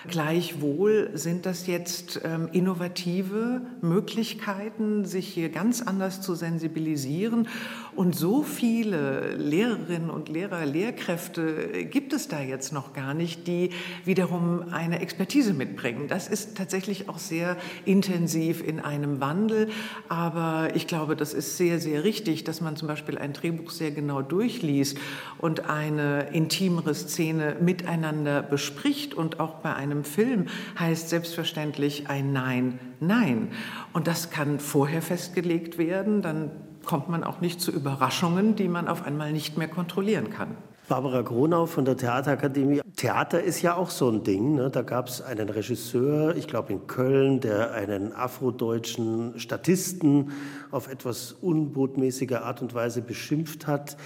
[0.07, 7.47] Gleichwohl sind das jetzt ähm, innovative Möglichkeiten, sich hier ganz anders zu sensibilisieren.
[7.95, 13.69] Und so viele Lehrerinnen und Lehrer, Lehrkräfte gibt es da jetzt noch gar nicht, die
[14.03, 16.07] wiederum eine Expertise mitbringen.
[16.07, 19.69] Das ist tatsächlich auch sehr intensiv in einem Wandel.
[20.09, 23.91] Aber ich glaube, das ist sehr, sehr richtig, dass man zum Beispiel ein Drehbuch sehr
[23.91, 24.97] genau durchliest
[25.37, 30.45] und eine intimere Szene miteinander bespricht und auch bei einem einem Film
[30.77, 33.49] heißt selbstverständlich ein Nein, Nein.
[33.93, 36.51] Und das kann vorher festgelegt werden, dann
[36.85, 40.57] kommt man auch nicht zu Überraschungen, die man auf einmal nicht mehr kontrollieren kann.
[40.87, 42.81] Barbara Gronau von der Theaterakademie.
[42.95, 44.53] Theater ist ja auch so ein Ding.
[44.53, 44.69] Ne?
[44.69, 50.31] Da gab es einen Regisseur, ich glaube in Köln, der einen afrodeutschen Statisten
[50.69, 53.97] auf etwas unbotmäßige Art und Weise beschimpft hat.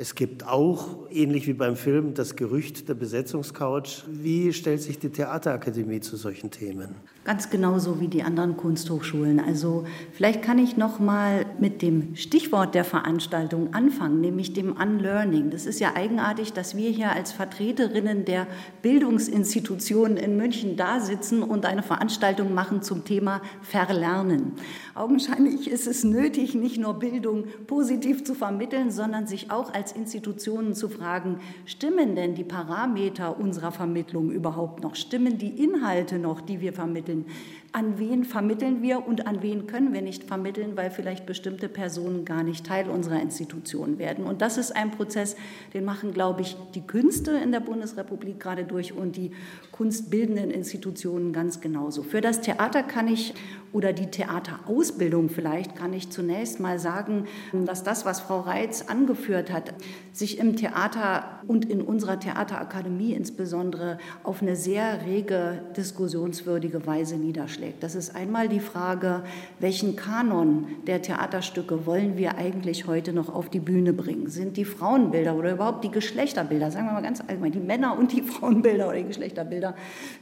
[0.00, 4.04] Es gibt auch, ähnlich wie beim Film, das Gerücht der Besetzungscouch.
[4.06, 6.94] Wie stellt sich die Theaterakademie zu solchen Themen?
[7.28, 9.38] Ganz genauso wie die anderen Kunsthochschulen.
[9.38, 15.50] Also vielleicht kann ich noch mal mit dem Stichwort der Veranstaltung anfangen, nämlich dem Unlearning.
[15.50, 18.46] Das ist ja eigenartig, dass wir hier als Vertreterinnen der
[18.80, 24.52] Bildungsinstitutionen in München da sitzen und eine Veranstaltung machen zum Thema Verlernen.
[24.94, 30.72] Augenscheinlich ist es nötig, nicht nur Bildung positiv zu vermitteln, sondern sich auch als Institutionen
[30.72, 34.94] zu fragen, stimmen denn die Parameter unserer Vermittlung überhaupt noch?
[34.94, 37.17] Stimmen die Inhalte noch, die wir vermitteln?
[37.18, 37.28] and
[37.72, 42.24] An wen vermitteln wir und an wen können wir nicht vermitteln, weil vielleicht bestimmte Personen
[42.24, 44.24] gar nicht Teil unserer Institution werden?
[44.24, 45.36] Und das ist ein Prozess,
[45.74, 49.32] den machen, glaube ich, die Künste in der Bundesrepublik gerade durch und die
[49.70, 52.02] kunstbildenden Institutionen ganz genauso.
[52.02, 53.34] Für das Theater kann ich
[53.72, 59.52] oder die Theaterausbildung vielleicht kann ich zunächst mal sagen, dass das, was Frau Reitz angeführt
[59.52, 59.74] hat,
[60.12, 67.57] sich im Theater und in unserer Theaterakademie insbesondere auf eine sehr rege, diskussionswürdige Weise niederschlägt.
[67.80, 69.22] Das ist einmal die Frage,
[69.60, 74.28] welchen Kanon der Theaterstücke wollen wir eigentlich heute noch auf die Bühne bringen?
[74.28, 78.12] Sind die Frauenbilder oder überhaupt die Geschlechterbilder, sagen wir mal ganz allgemein, die Männer und
[78.12, 79.74] die Frauenbilder oder die Geschlechterbilder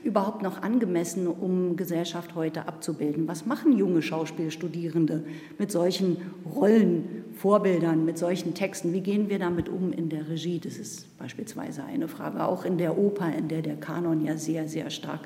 [0.02, 3.28] überhaupt noch angemessen, um Gesellschaft heute abzubilden?
[3.28, 5.24] Was machen junge Schauspielstudierende
[5.58, 6.16] mit solchen
[6.54, 8.92] Rollenvorbildern, mit solchen Texten?
[8.92, 10.58] Wie gehen wir damit um in der Regie?
[10.58, 12.44] Das ist beispielsweise eine Frage.
[12.44, 15.20] Auch in der Oper, in der der Kanon ja sehr, sehr stark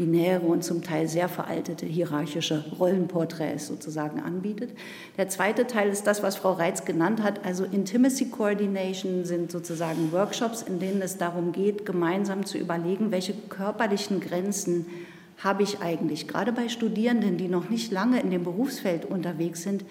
[0.00, 4.70] binäre und zum Teil sehr veraltete hierarchische Rollenporträts sozusagen anbietet.
[5.18, 7.44] Der zweite Teil ist das, was Frau Reitz genannt hat.
[7.44, 13.34] Also Intimacy Coordination sind sozusagen Workshops, in denen es darum geht, gemeinsam zu überlegen, welche
[13.34, 14.86] körperlichen Grenzen
[15.36, 19.84] habe ich eigentlich, gerade bei Studierenden, die noch nicht lange in dem Berufsfeld unterwegs sind,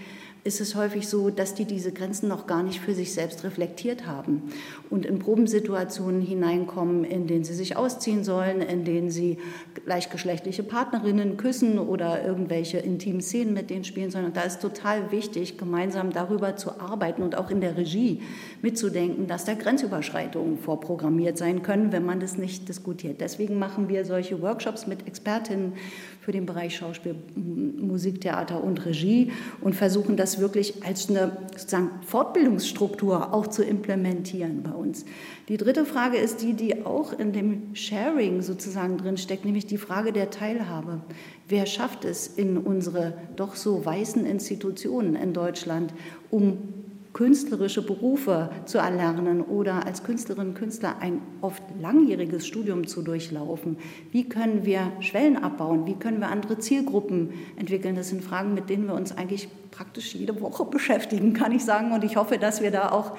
[0.43, 4.07] ist es häufig so, dass die diese Grenzen noch gar nicht für sich selbst reflektiert
[4.07, 4.43] haben
[4.89, 9.37] und in Probensituationen hineinkommen, in denen sie sich ausziehen sollen, in denen sie
[9.85, 14.25] gleichgeschlechtliche Partnerinnen küssen oder irgendwelche intimen Szenen mit denen spielen sollen.
[14.25, 18.21] Und da ist total wichtig, gemeinsam darüber zu arbeiten und auch in der Regie
[18.61, 23.21] mitzudenken, dass da Grenzüberschreitungen vorprogrammiert sein können, wenn man das nicht diskutiert.
[23.21, 25.73] Deswegen machen wir solche Workshops mit Expertinnen
[26.21, 31.89] für den Bereich Schauspiel, Musik, Theater und Regie und versuchen das wirklich als eine sozusagen
[32.05, 35.05] Fortbildungsstruktur auch zu implementieren bei uns.
[35.47, 39.77] Die dritte Frage ist die, die auch in dem Sharing sozusagen drin steckt, nämlich die
[39.77, 41.01] Frage der Teilhabe.
[41.47, 45.93] Wer schafft es in unsere doch so weißen Institutionen in Deutschland,
[46.29, 46.78] um
[47.13, 53.77] künstlerische Berufe zu erlernen oder als Künstlerin und Künstler ein oft langjähriges Studium zu durchlaufen?
[54.11, 55.85] Wie können wir Schwellen abbauen?
[55.85, 57.95] Wie können wir andere Zielgruppen entwickeln?
[57.95, 61.91] Das sind Fragen, mit denen wir uns eigentlich praktisch jede Woche beschäftigen, kann ich sagen.
[61.91, 63.17] Und ich hoffe, dass wir da auch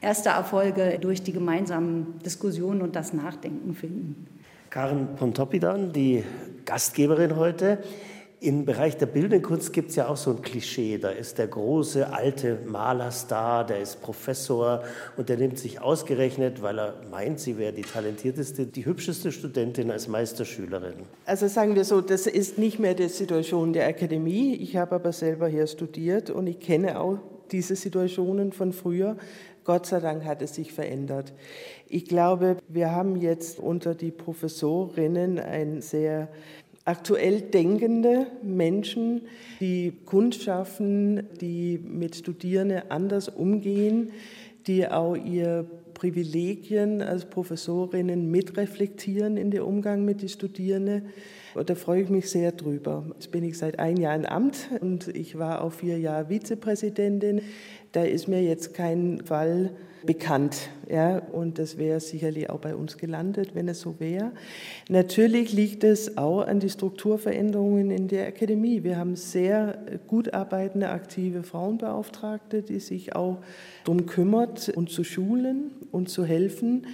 [0.00, 4.26] erste Erfolge durch die gemeinsamen Diskussionen und das Nachdenken finden.
[4.70, 6.22] Karen Pontoppidan, die
[6.64, 7.82] Gastgeberin heute.
[8.42, 10.96] Im Bereich der bildenden Kunst gibt es ja auch so ein Klischee.
[10.96, 14.82] Da ist der große alte Malerstar, der ist Professor
[15.18, 19.90] und der nimmt sich ausgerechnet, weil er meint, sie wäre die talentierteste, die hübscheste Studentin
[19.90, 20.94] als Meisterschülerin.
[21.26, 24.54] Also sagen wir so, das ist nicht mehr die Situation der Akademie.
[24.54, 27.18] Ich habe aber selber hier studiert und ich kenne auch
[27.52, 29.18] diese Situationen von früher.
[29.64, 31.34] Gott sei Dank hat es sich verändert.
[31.86, 36.28] Ich glaube, wir haben jetzt unter die Professorinnen ein sehr
[36.84, 39.22] aktuell denkende Menschen,
[39.60, 44.12] die Kunst schaffen, die mit Studierenden anders umgehen,
[44.66, 51.10] die auch ihr Privilegien als Professorinnen mitreflektieren in den Umgang mit den Studierenden.
[51.54, 53.04] Und da freue ich mich sehr drüber.
[53.14, 57.42] Jetzt bin ich seit einem Jahr im Amt und ich war auch vier Jahre Vizepräsidentin.
[57.92, 59.72] Da ist mir jetzt kein Fall
[60.04, 60.70] bekannt.
[60.88, 64.32] Ja, und das wäre sicherlich auch bei uns gelandet, wenn es so wäre.
[64.88, 68.82] Natürlich liegt es auch an die Strukturveränderungen in der Akademie.
[68.82, 73.38] Wir haben sehr gut arbeitende, aktive Frauenbeauftragte, die sich auch
[73.84, 76.86] darum kümmert, uns zu schulen und zu helfen.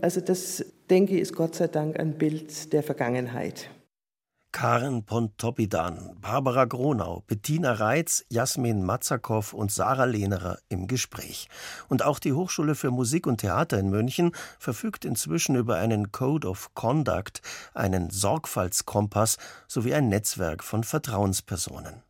[0.00, 3.68] Also das, denke ich, ist Gott sei Dank ein Bild der Vergangenheit.
[4.52, 11.48] Karen Pontoppidan, Barbara Gronau, Bettina Reitz, Jasmin Matzakow und Sarah Lehnerer im Gespräch.
[11.88, 16.46] Und auch die Hochschule für Musik und Theater in München verfügt inzwischen über einen Code
[16.48, 17.40] of Conduct,
[17.72, 22.02] einen Sorgfaltskompass sowie ein Netzwerk von Vertrauenspersonen.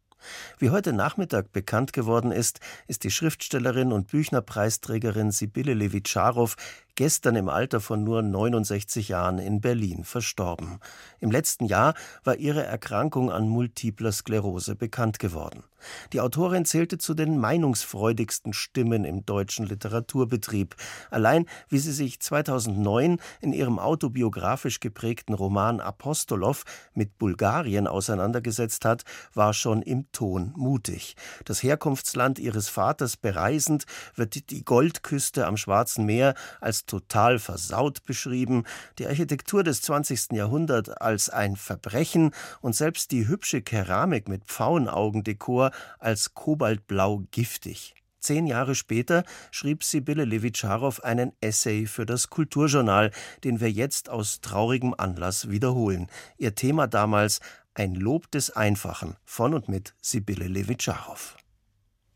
[0.58, 6.56] Wie heute Nachmittag bekannt geworden ist, ist die Schriftstellerin und Büchnerpreisträgerin Sibylle Levitscharow
[6.94, 10.78] gestern im Alter von nur 69 Jahren in Berlin verstorben.
[11.20, 15.64] Im letzten Jahr war ihre Erkrankung an multipler Sklerose bekannt geworden.
[16.12, 20.76] Die Autorin zählte zu den meinungsfreudigsten Stimmen im deutschen Literaturbetrieb.
[21.10, 26.62] Allein wie sie sich 2009 in ihrem autobiografisch geprägten Roman Apostolow
[26.94, 29.02] mit Bulgarien auseinandergesetzt hat,
[29.34, 31.16] war schon im Ton mutig.
[31.44, 33.84] Das Herkunftsland ihres Vaters bereisend,
[34.14, 38.64] wird die Goldküste am Schwarzen Meer als total versaut beschrieben,
[38.98, 40.32] die Architektur des 20.
[40.32, 47.94] Jahrhunderts als ein Verbrechen und selbst die hübsche Keramik mit Pfauenaugendekor als kobaltblau giftig.
[48.22, 53.10] Zehn Jahre später schrieb Sibylle Levitscharow einen Essay für das Kulturjournal,
[53.42, 56.06] den wir jetzt aus traurigem Anlass wiederholen.
[56.38, 57.40] Ihr Thema damals
[57.74, 61.36] ein Lob des Einfachen von und mit Sibylle Levitscharow.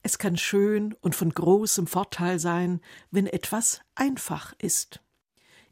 [0.07, 2.80] Es kann schön und von großem Vorteil sein,
[3.11, 5.00] wenn etwas einfach ist.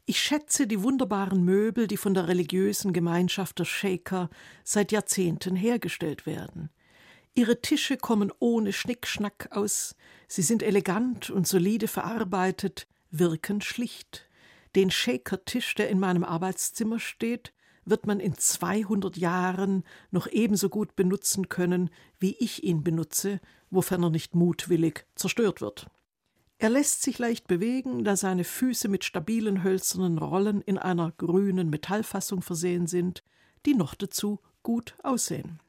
[0.05, 4.29] Ich schätze die wunderbaren Möbel, die von der religiösen Gemeinschaft der Shaker
[4.65, 6.69] seit Jahrzehnten hergestellt werden.
[7.33, 9.95] Ihre Tische kommen ohne Schnickschnack aus,
[10.27, 14.29] sie sind elegant und solide verarbeitet, wirken schlicht.
[14.75, 17.53] Den Shaker-Tisch, der in meinem Arbeitszimmer steht,
[17.85, 23.39] wird man in 200 Jahren noch ebenso gut benutzen können, wie ich ihn benutze,
[23.75, 25.87] wofern er nicht mutwillig zerstört wird.
[26.57, 31.69] Er lässt sich leicht bewegen, da seine Füße mit stabilen hölzernen Rollen in einer grünen
[31.69, 33.23] Metallfassung versehen sind,
[33.65, 35.59] die noch dazu gut aussehen.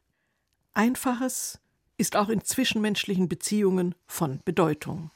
[0.72, 1.60] Einfaches
[1.98, 5.10] ist auch in zwischenmenschlichen Beziehungen von Bedeutung.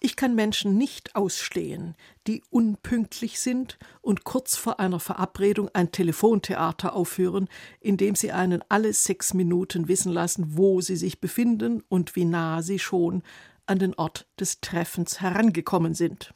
[0.00, 1.96] Ich kann Menschen nicht ausstehen,
[2.28, 7.48] die unpünktlich sind und kurz vor einer Verabredung ein Telefontheater aufführen,
[7.80, 12.24] in dem sie einen alle sechs Minuten wissen lassen, wo sie sich befinden und wie
[12.24, 13.24] nah sie schon
[13.66, 16.32] an den Ort des Treffens herangekommen sind.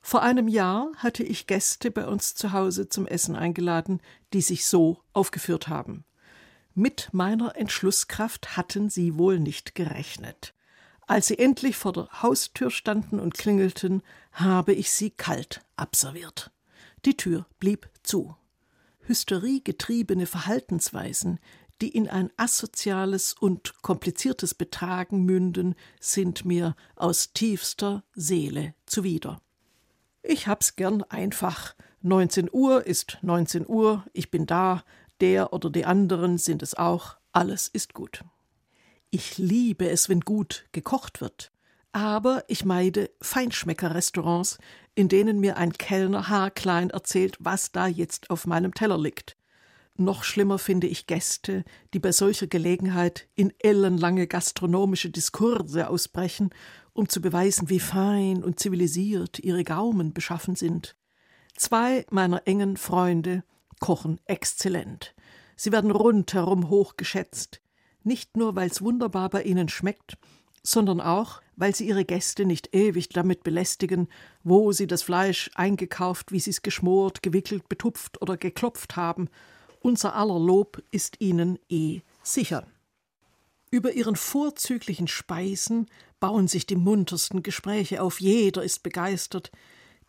[0.00, 4.02] Vor einem Jahr hatte ich Gäste bei uns zu Hause zum Essen eingeladen,
[4.32, 6.04] die sich so aufgeführt haben.
[6.74, 10.52] Mit meiner Entschlusskraft hatten sie wohl nicht gerechnet.
[11.06, 16.50] Als sie endlich vor der Haustür standen und klingelten, habe ich sie kalt abserviert.
[17.04, 18.36] Die Tür blieb zu.
[19.00, 21.40] Hysteriegetriebene Verhaltensweisen,
[21.80, 29.40] die in ein asoziales und kompliziertes Betragen münden, sind mir aus tiefster Seele zuwider.
[30.22, 31.74] Ich hab's gern einfach.
[32.02, 34.84] 19 Uhr ist 19 Uhr, ich bin da,
[35.20, 38.24] der oder die anderen sind es auch, alles ist gut.
[39.14, 41.52] Ich liebe es, wenn gut gekocht wird.
[41.92, 44.56] Aber ich meide Feinschmeckerrestaurants,
[44.94, 49.36] in denen mir ein Kellner haarklein erzählt, was da jetzt auf meinem Teller liegt.
[49.96, 56.48] Noch schlimmer finde ich Gäste, die bei solcher Gelegenheit in ellenlange gastronomische Diskurse ausbrechen,
[56.94, 60.96] um zu beweisen, wie fein und zivilisiert ihre Gaumen beschaffen sind.
[61.54, 63.44] Zwei meiner engen Freunde
[63.78, 65.14] kochen exzellent.
[65.54, 67.61] Sie werden rundherum hochgeschätzt
[68.04, 70.16] nicht nur weil es wunderbar bei ihnen schmeckt,
[70.62, 74.08] sondern auch, weil sie ihre Gäste nicht ewig damit belästigen,
[74.44, 79.28] wo sie das Fleisch eingekauft, wie sie es geschmort, gewickelt, betupft oder geklopft haben.
[79.80, 82.66] Unser aller Lob ist ihnen eh sicher.
[83.70, 85.86] Über ihren vorzüglichen Speisen
[86.20, 89.50] bauen sich die muntersten Gespräche auf, jeder ist begeistert.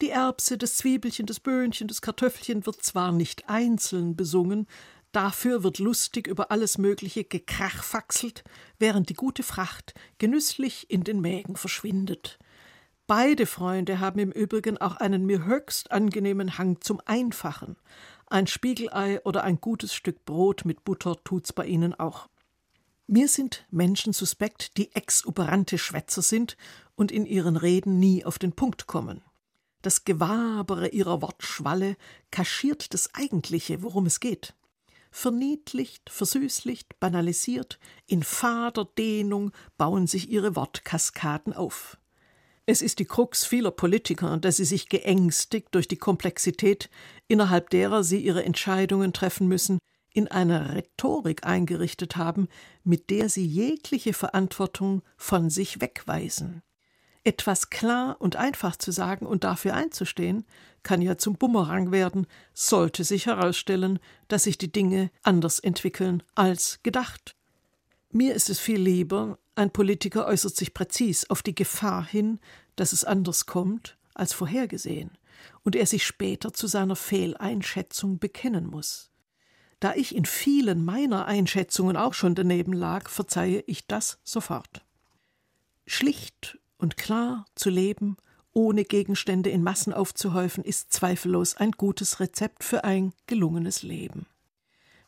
[0.02, 4.68] Die Erbse, das Zwiebelchen, das Böhnchen, das Kartoffelchen wird zwar nicht einzeln besungen,
[5.14, 8.44] dafür wird lustig über alles Mögliche gekrachfaxelt,
[8.80, 12.40] während die gute Fracht genüsslich in den Mägen verschwindet.
[13.08, 17.76] Beide Freunde haben im Übrigen auch einen mir höchst angenehmen Hang zum Einfachen.
[18.28, 22.30] Ein Spiegelei oder ein gutes Stück Brot mit Butter tut's bei ihnen auch.
[23.06, 26.58] Mir sind Menschen suspekt, die exuberante Schwätzer sind
[26.96, 29.22] und in ihren Reden nie auf den Punkt kommen.
[29.82, 31.98] Das Gewabere ihrer Wortschwalle
[32.32, 34.56] kaschiert das Eigentliche, worum es geht.
[35.16, 42.00] Verniedlicht, versüßlicht, banalisiert, in fader Dehnung bauen sich ihre Wortkaskaden auf.
[42.66, 46.90] Es ist die Krux vieler Politiker, dass sie sich geängstigt durch die Komplexität,
[47.28, 49.78] innerhalb derer sie ihre Entscheidungen treffen müssen,
[50.14, 52.48] in einer Rhetorik eingerichtet haben,
[52.84, 56.64] mit der sie jegliche Verantwortung von sich wegweisen.
[57.26, 60.46] Etwas klar und einfach zu sagen und dafür einzustehen,
[60.84, 66.80] kann ja zum Bumerang werden, sollte sich herausstellen, dass sich die Dinge anders entwickeln als
[66.84, 67.36] gedacht.
[68.12, 72.40] Mir ist es viel lieber, ein Politiker äußert sich präzis auf die Gefahr hin,
[72.76, 75.12] dass es anders kommt, als vorhergesehen,
[75.64, 79.12] und er sich später zu seiner Fehleinschätzung bekennen muss.
[79.80, 84.86] Da ich in vielen meiner Einschätzungen auch schon daneben lag, verzeihe ich das sofort.
[85.86, 88.18] Schlicht und klar zu leben,
[88.52, 94.28] ohne Gegenstände in Massen aufzuhäufen, ist zweifellos ein gutes Rezept für ein gelungenes Leben.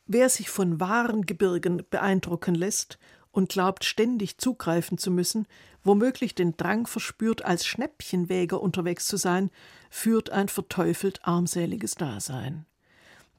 [0.07, 2.97] Wer sich von wahren Gebirgen beeindrucken lässt
[3.31, 5.47] und glaubt, ständig zugreifen zu müssen,
[5.83, 9.51] womöglich den Drang verspürt, als Schnäppchenwäger unterwegs zu sein,
[9.89, 12.65] führt ein verteufelt armseliges Dasein.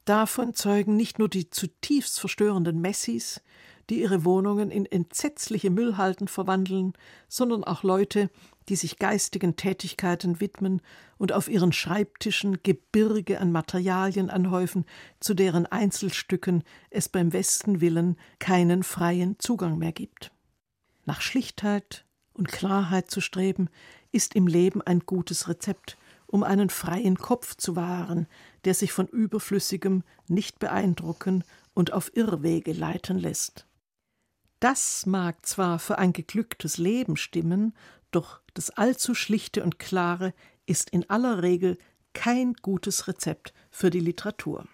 [0.05, 3.41] Davon zeugen nicht nur die zutiefst verstörenden Messis,
[3.89, 6.93] die ihre Wohnungen in entsetzliche Müllhalden verwandeln,
[7.27, 8.29] sondern auch Leute,
[8.69, 10.81] die sich geistigen Tätigkeiten widmen
[11.17, 14.85] und auf ihren Schreibtischen Gebirge an Materialien anhäufen,
[15.19, 20.31] zu deren Einzelstücken es beim Westen willen keinen freien Zugang mehr gibt.
[21.05, 23.69] Nach Schlichtheit und Klarheit zu streben,
[24.11, 28.27] ist im Leben ein gutes Rezept, um einen freien Kopf zu wahren,
[28.65, 33.65] der sich von Überflüssigem nicht beeindrucken und auf Irrwege leiten lässt.
[34.59, 37.75] Das mag zwar für ein geglücktes Leben stimmen,
[38.11, 40.33] doch das allzu schlichte und klare
[40.65, 41.77] ist in aller Regel
[42.13, 44.67] kein gutes Rezept für die Literatur.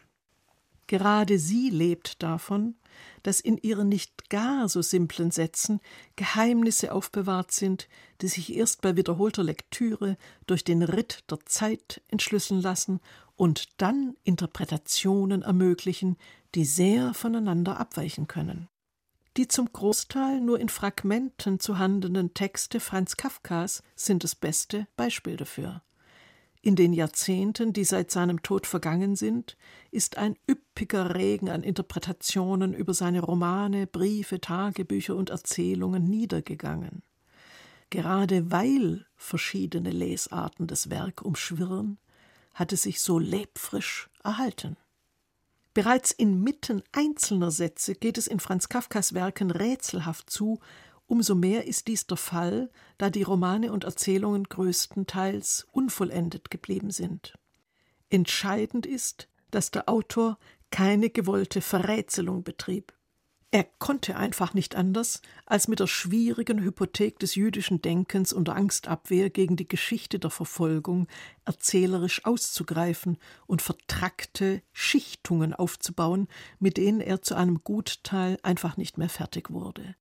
[0.88, 2.76] Gerade sie lebt davon,
[3.24, 5.80] dass in ihren nicht gar so simplen Sätzen
[6.16, 7.88] Geheimnisse aufbewahrt sind,
[8.22, 13.00] die sich erst bei wiederholter Lektüre durch den Ritt der Zeit entschlüsseln lassen
[13.36, 16.18] und dann Interpretationen ermöglichen,
[16.54, 18.70] die sehr voneinander abweichen können.
[19.36, 25.38] Die zum Großteil nur in Fragmenten zu handelnden Texte Franz Kafkas sind das beste Beispiel
[25.38, 25.82] dafür.
[26.62, 29.58] In den Jahrzehnten, die seit seinem Tod vergangen sind,
[29.92, 37.02] ist ein üppiger Regen an Interpretationen über seine Romane, Briefe, Tagebücher und Erzählungen niedergegangen.
[37.90, 41.98] Gerade weil verschiedene Lesarten das Werk umschwirren,
[42.54, 44.78] hat es sich so lebfrisch erhalten.
[45.74, 50.60] Bereits inmitten einzelner Sätze geht es in Franz Kafkas Werken rätselhaft zu,
[51.06, 57.38] Umso mehr ist dies der Fall, da die Romane und Erzählungen größtenteils unvollendet geblieben sind.
[58.10, 60.40] Entscheidend ist, dass der Autor
[60.72, 62.94] keine gewollte Verrätselung betrieb.
[63.54, 69.30] Er konnte einfach nicht anders, als mit der schwierigen Hypothek des jüdischen Denkens und Angstabwehr
[69.30, 71.06] gegen die Geschichte der Verfolgung
[71.46, 79.10] erzählerisch auszugreifen und vertrackte Schichtungen aufzubauen, mit denen er zu einem Gutteil einfach nicht mehr
[79.10, 79.96] fertig wurde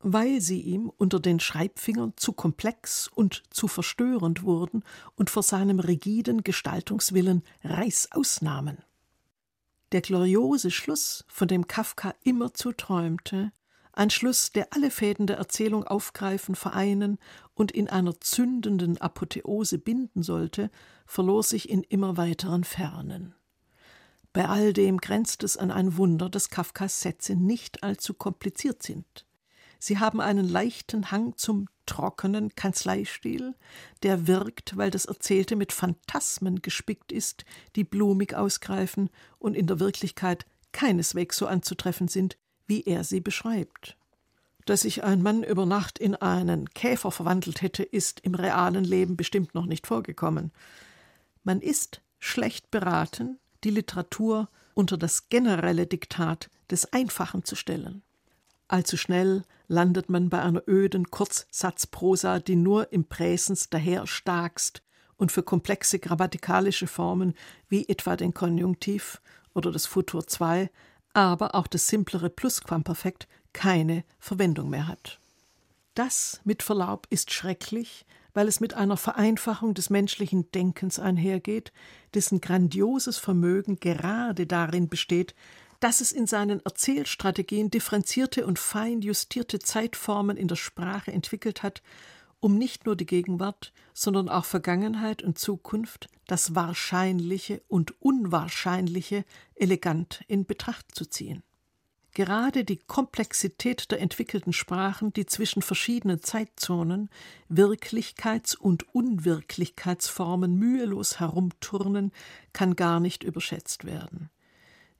[0.00, 4.84] weil sie ihm unter den Schreibfingern zu komplex und zu verstörend wurden
[5.16, 8.78] und vor seinem rigiden Gestaltungswillen Reißaus nahmen.
[9.92, 13.52] Der gloriose Schluss, von dem Kafka immerzu träumte,
[13.92, 17.18] ein Schluss, der alle Fäden der Erzählung aufgreifen, vereinen
[17.54, 20.70] und in einer zündenden Apotheose binden sollte,
[21.06, 23.34] verlor sich in immer weiteren Fernen.
[24.34, 29.25] Bei all dem grenzt es an ein Wunder, dass Kafkas Sätze nicht allzu kompliziert sind.
[29.78, 33.54] Sie haben einen leichten Hang zum trockenen Kanzleistil,
[34.02, 37.44] der wirkt, weil das Erzählte mit Phantasmen gespickt ist,
[37.76, 43.96] die blumig ausgreifen und in der Wirklichkeit keineswegs so anzutreffen sind, wie er sie beschreibt.
[44.66, 49.16] Dass sich ein Mann über Nacht in einen Käfer verwandelt hätte, ist im realen Leben
[49.16, 50.50] bestimmt noch nicht vorgekommen.
[51.44, 58.02] Man ist schlecht beraten, die Literatur unter das generelle Diktat des Einfachen zu stellen.
[58.66, 64.82] Allzu schnell landet man bei einer öden Kurzsatzprosa, die nur im Präsens daher starkst
[65.16, 67.34] und für komplexe grammatikalische Formen
[67.68, 69.20] wie etwa den Konjunktiv
[69.54, 70.70] oder das Futur 2,
[71.14, 75.18] aber auch das simplere Plusquamperfekt keine Verwendung mehr hat.
[75.94, 78.04] Das, mit Verlaub, ist schrecklich,
[78.34, 81.72] weil es mit einer Vereinfachung des menschlichen Denkens einhergeht,
[82.12, 85.34] dessen grandioses Vermögen gerade darin besteht,
[85.80, 91.82] dass es in seinen Erzählstrategien differenzierte und fein justierte Zeitformen in der Sprache entwickelt hat,
[92.40, 99.24] um nicht nur die Gegenwart, sondern auch Vergangenheit und Zukunft, das Wahrscheinliche und Unwahrscheinliche
[99.54, 101.42] elegant in Betracht zu ziehen.
[102.16, 107.10] Gerade die Komplexität der entwickelten Sprachen, die zwischen verschiedenen Zeitzonen,
[107.50, 112.12] Wirklichkeits- und Unwirklichkeitsformen mühelos herumturnen,
[112.54, 114.30] kann gar nicht überschätzt werden.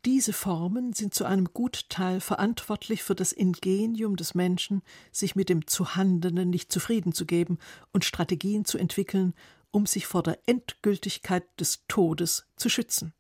[0.07, 5.67] Diese Formen sind zu einem Gutteil verantwortlich für das Ingenium des Menschen, sich mit dem
[5.67, 7.59] Zuhandenen nicht zufrieden zu geben
[7.93, 9.35] und Strategien zu entwickeln,
[9.73, 13.15] um sich vor der Endgültigkeit des Todes zu schützen.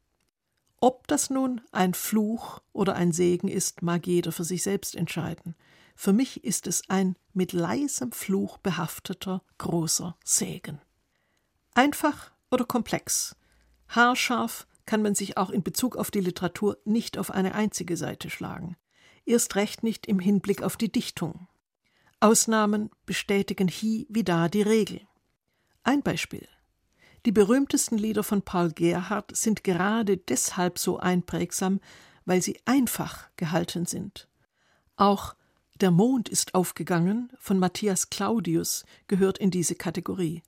[0.81, 5.57] Ob das nun ein Fluch oder ein Segen ist, mag jeder für sich selbst entscheiden.
[5.97, 10.81] Für mich ist es ein mit leisem Fluch behafteter großer Segen.
[11.75, 13.35] Einfach oder komplex,
[13.89, 18.31] haarscharf kann man sich auch in Bezug auf die Literatur nicht auf eine einzige Seite
[18.31, 18.77] schlagen,
[19.25, 21.49] erst recht nicht im Hinblick auf die Dichtung.
[22.21, 25.03] Ausnahmen bestätigen hie wie da die Regel.
[25.83, 26.49] Ein Beispiel.
[27.27, 31.81] Die berühmtesten Lieder von Paul Gerhardt sind gerade deshalb so einprägsam,
[32.25, 34.29] weil sie einfach gehalten sind.
[34.97, 35.35] Auch
[35.81, 40.43] Der Mond ist aufgegangen von Matthias Claudius gehört in diese Kategorie.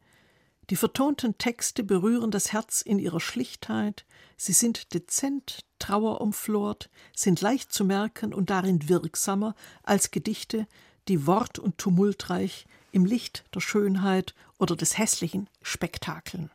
[0.70, 4.04] Die vertonten Texte berühren das Herz in ihrer Schlichtheit,
[4.36, 10.66] sie sind dezent, trauerumflort, sind leicht zu merken und darin wirksamer als Gedichte,
[11.08, 16.50] die wort- und tumultreich im Licht der Schönheit oder des Hässlichen spektakeln.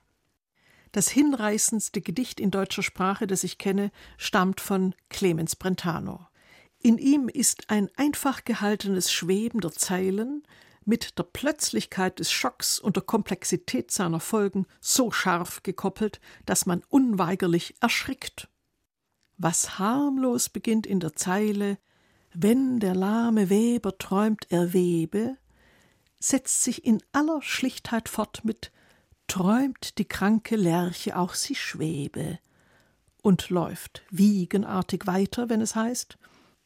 [0.92, 6.28] Das hinreißendste Gedicht in deutscher Sprache, das ich kenne, stammt von Clemens Brentano.
[6.80, 10.44] In ihm ist ein einfach gehaltenes Schweben der Zeilen
[10.86, 16.84] mit der Plötzlichkeit des Schocks und der Komplexität seiner Folgen so scharf gekoppelt, dass man
[16.90, 18.50] unweigerlich erschrickt.
[19.38, 21.78] Was harmlos beginnt in der Zeile,
[22.34, 25.38] wenn der lahme Weber träumt, er webe,
[26.20, 28.72] setzt sich in aller Schlichtheit fort mit
[29.28, 32.40] träumt die kranke Lerche auch sie schwebe
[33.22, 36.18] und läuft wiegenartig weiter, wenn es heißt,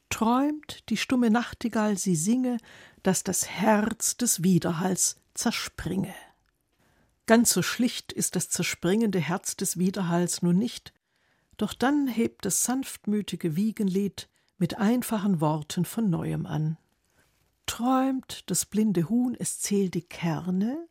[0.10, 2.58] träumt die stumme Nachtigall sie singe,
[3.04, 6.14] dass das Herz des Widerhalls zerspringe.
[7.26, 10.94] Ganz so schlicht ist das zerspringende Herz des Widerhalls nun nicht,
[11.58, 16.78] doch dann hebt das sanftmütige Wiegenlied mit einfachen Worten von neuem an.
[17.66, 20.88] Träumt das blinde Huhn, es zählt die Kerne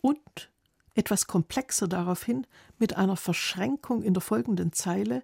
[0.00, 0.50] und
[0.94, 2.46] etwas komplexer daraufhin
[2.78, 5.22] mit einer Verschränkung in der folgenden Zeile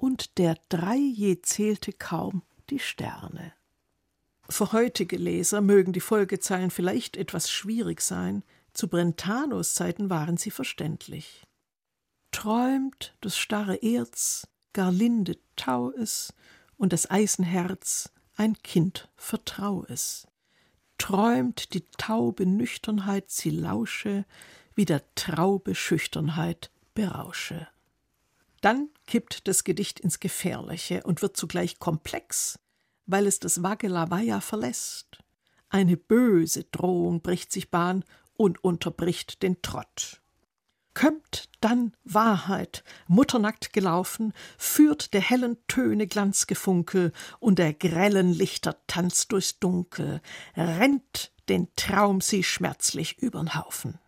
[0.00, 3.52] und der drei je zählte kaum die Sterne.
[4.48, 8.42] Für heutige Leser mögen die Folgezeilen vielleicht etwas schwierig sein,
[8.72, 11.46] zu Brentanos Zeiten waren sie verständlich.
[12.32, 16.32] Träumt das starre Erz, gar linde tau es,
[16.78, 20.26] und das Eisenherz, ein Kind vertrau es.
[20.96, 24.24] Träumt die taube Nüchternheit, sie lausche,
[24.74, 27.68] wie der Traube Schüchternheit berausche.
[28.60, 32.58] Dann kippt das Gedicht ins Gefährliche und wird zugleich komplex,
[33.06, 35.18] weil es das Wagelawaya verlässt.
[35.70, 38.04] Eine böse Drohung bricht sich Bahn
[38.36, 40.20] und unterbricht den Trott.
[40.92, 49.28] Kömmt dann Wahrheit, mutternackt gelaufen, führt der hellen Töne Glanzgefunkel und der grellen Lichter Tanz
[49.28, 50.20] durchs Dunkel,
[50.56, 53.98] rennt den Traum sie schmerzlich übern Haufen.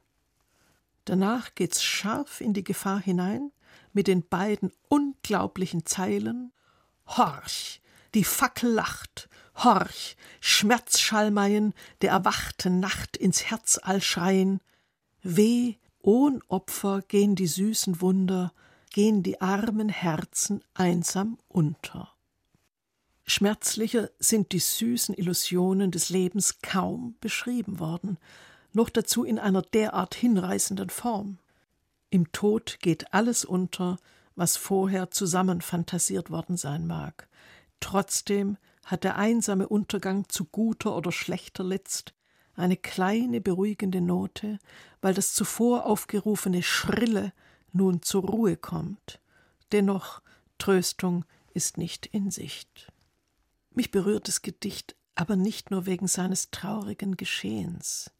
[1.04, 3.52] Danach geht's scharf in die Gefahr hinein
[3.92, 6.52] mit den beiden unglaublichen Zeilen
[7.06, 7.80] Horch,
[8.14, 14.60] die Fackel lacht, horch, Schmerzschallmeien der erwachten Nacht ins Herzall schreien,
[15.22, 18.52] weh, ohn Opfer gehen die süßen Wunder,
[18.92, 22.12] gehen die armen Herzen einsam unter.
[23.24, 28.18] Schmerzlicher sind die süßen Illusionen des Lebens kaum beschrieben worden,
[28.72, 31.38] noch dazu in einer derart hinreißenden Form.
[32.12, 33.96] Im Tod geht alles unter,
[34.36, 37.26] was vorher zusammenfantasiert worden sein mag.
[37.80, 42.12] Trotzdem hat der einsame Untergang zu guter oder schlechter Letzt
[42.54, 44.58] eine kleine beruhigende Note,
[45.00, 47.32] weil das zuvor aufgerufene Schrille
[47.72, 49.18] nun zur Ruhe kommt.
[49.72, 50.20] Dennoch,
[50.58, 52.92] Tröstung ist nicht in Sicht.
[53.70, 58.10] Mich berührt das Gedicht aber nicht nur wegen seines traurigen Geschehens.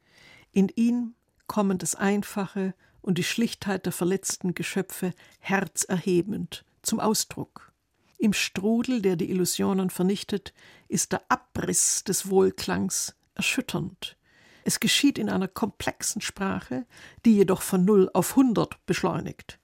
[0.50, 1.14] In ihm
[1.46, 2.72] kommen das Einfache
[3.02, 7.72] und die Schlichtheit der verletzten Geschöpfe herzerhebend zum Ausdruck.
[8.18, 10.54] Im Strudel, der die Illusionen vernichtet,
[10.88, 14.16] ist der Abriss des Wohlklangs erschütternd.
[14.64, 16.86] Es geschieht in einer komplexen Sprache,
[17.24, 19.58] die jedoch von null auf hundert beschleunigt.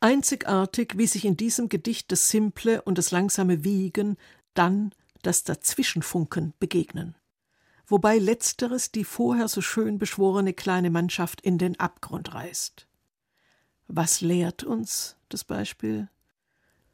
[0.00, 4.16] Einzigartig, wie sich in diesem Gedicht das simple und das langsame Wiegen,
[4.54, 7.14] dann das Dazwischenfunken begegnen.
[7.92, 12.86] Wobei letzteres die vorher so schön beschworene kleine Mannschaft in den Abgrund reißt.
[13.86, 16.08] Was lehrt uns das Beispiel?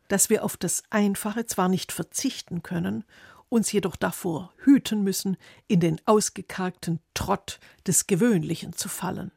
[0.09, 3.05] Dass wir auf das Einfache zwar nicht verzichten können
[3.49, 5.37] uns jedoch davor hüten müssen,
[5.69, 9.31] in den ausgekargten Trott des Gewöhnlichen zu fallen.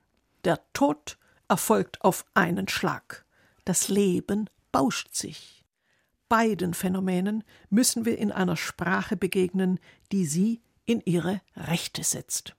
[0.46, 3.24] Der Tod erfolgt auf einen Schlag.
[3.66, 5.64] Das Leben bauscht sich.
[6.28, 9.80] Beiden Phänomenen müssen wir in einer Sprache begegnen,
[10.12, 12.56] die sie in ihre Rechte setzt.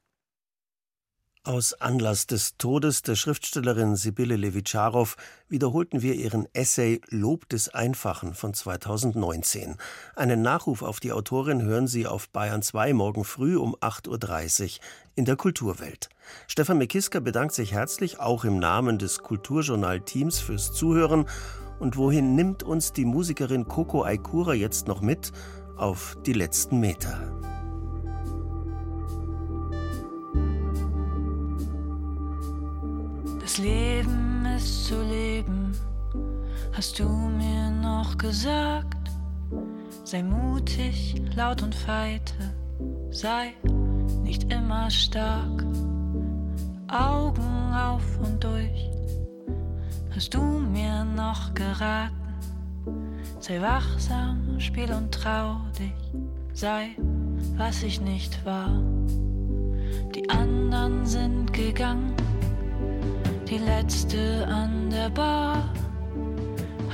[1.44, 5.16] Aus Anlass des Todes der Schriftstellerin Sibylle Levitscharow
[5.48, 9.74] wiederholten wir ihren Essay Lob des Einfachen von 2019.
[10.14, 14.84] Einen Nachruf auf die Autorin hören Sie auf Bayern 2 morgen früh um 8.30 Uhr
[15.16, 16.10] in der Kulturwelt.
[16.46, 21.26] Stefan Mekiska bedankt sich herzlich auch im Namen des Kulturjournal-Teams fürs Zuhören.
[21.80, 25.32] Und wohin nimmt uns die Musikerin Coco Aikura jetzt noch mit?
[25.76, 27.61] Auf die letzten Meter.
[33.53, 35.76] Das Leben ist zu leben,
[36.72, 39.11] hast du mir noch gesagt.
[40.05, 42.32] Sei mutig, laut und feite,
[43.11, 43.53] sei
[44.22, 45.66] nicht immer stark.
[46.88, 48.88] Augen auf und durch,
[50.14, 52.32] hast du mir noch geraten.
[53.38, 56.14] Sei wachsam, spiel und trau dich,
[56.55, 56.96] sei,
[57.59, 58.80] was ich nicht war.
[60.14, 62.16] Die anderen sind gegangen
[63.53, 65.68] die letzte an der Bar.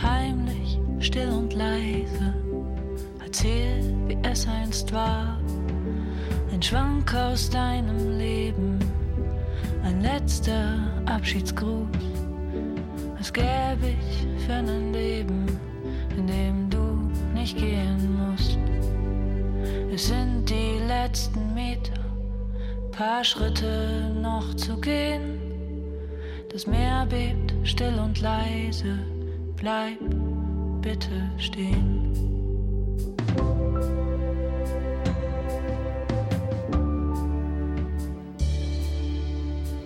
[0.03, 2.35] Heimlich, still und leise,
[3.25, 5.39] erzähl, wie es einst war.
[6.53, 8.81] Ein Schwank aus deinem Leben,
[9.85, 11.87] ein letzter Abschiedsgruß.
[13.19, 15.47] Was gäbe ich für ein Leben,
[16.17, 18.59] in dem du nicht gehen musst?
[19.93, 22.01] Es sind die letzten Meter,
[22.91, 25.48] paar Schritte noch zu gehen
[26.51, 28.99] das Meer bebt still und leise,
[29.57, 29.99] bleib
[30.81, 32.13] bitte stehen.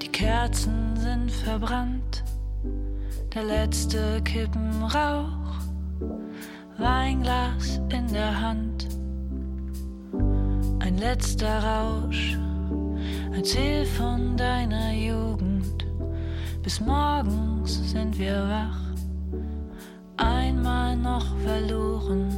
[0.00, 2.22] Die Kerzen sind verbrannt,
[3.34, 5.60] der letzte Kippenrauch,
[6.78, 8.88] Weinglas in der Hand,
[10.78, 12.38] ein letzter Rausch,
[13.34, 15.31] erzähl von deiner Jugend
[16.86, 18.80] morgens sind wir wach,
[20.16, 22.28] einmal noch verloren,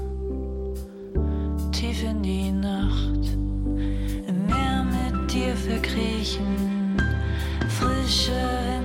[1.72, 3.24] tief in die Nacht.
[4.26, 6.97] Im Meer mit dir verkriechen,
[7.68, 8.84] frische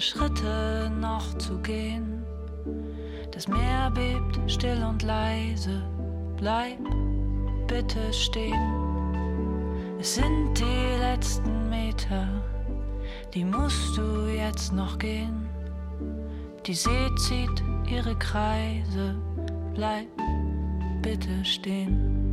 [0.00, 2.24] Schritte noch zu gehen.
[3.30, 5.82] Das Meer bebt still und leise,
[6.36, 6.78] bleib
[7.66, 9.14] bitte stehen.
[9.98, 12.28] Es sind die letzten Meter,
[13.32, 15.48] die musst du jetzt noch gehen.
[16.66, 19.16] Die See zieht ihre Kreise,
[19.74, 20.08] bleib
[21.02, 22.23] bitte stehen.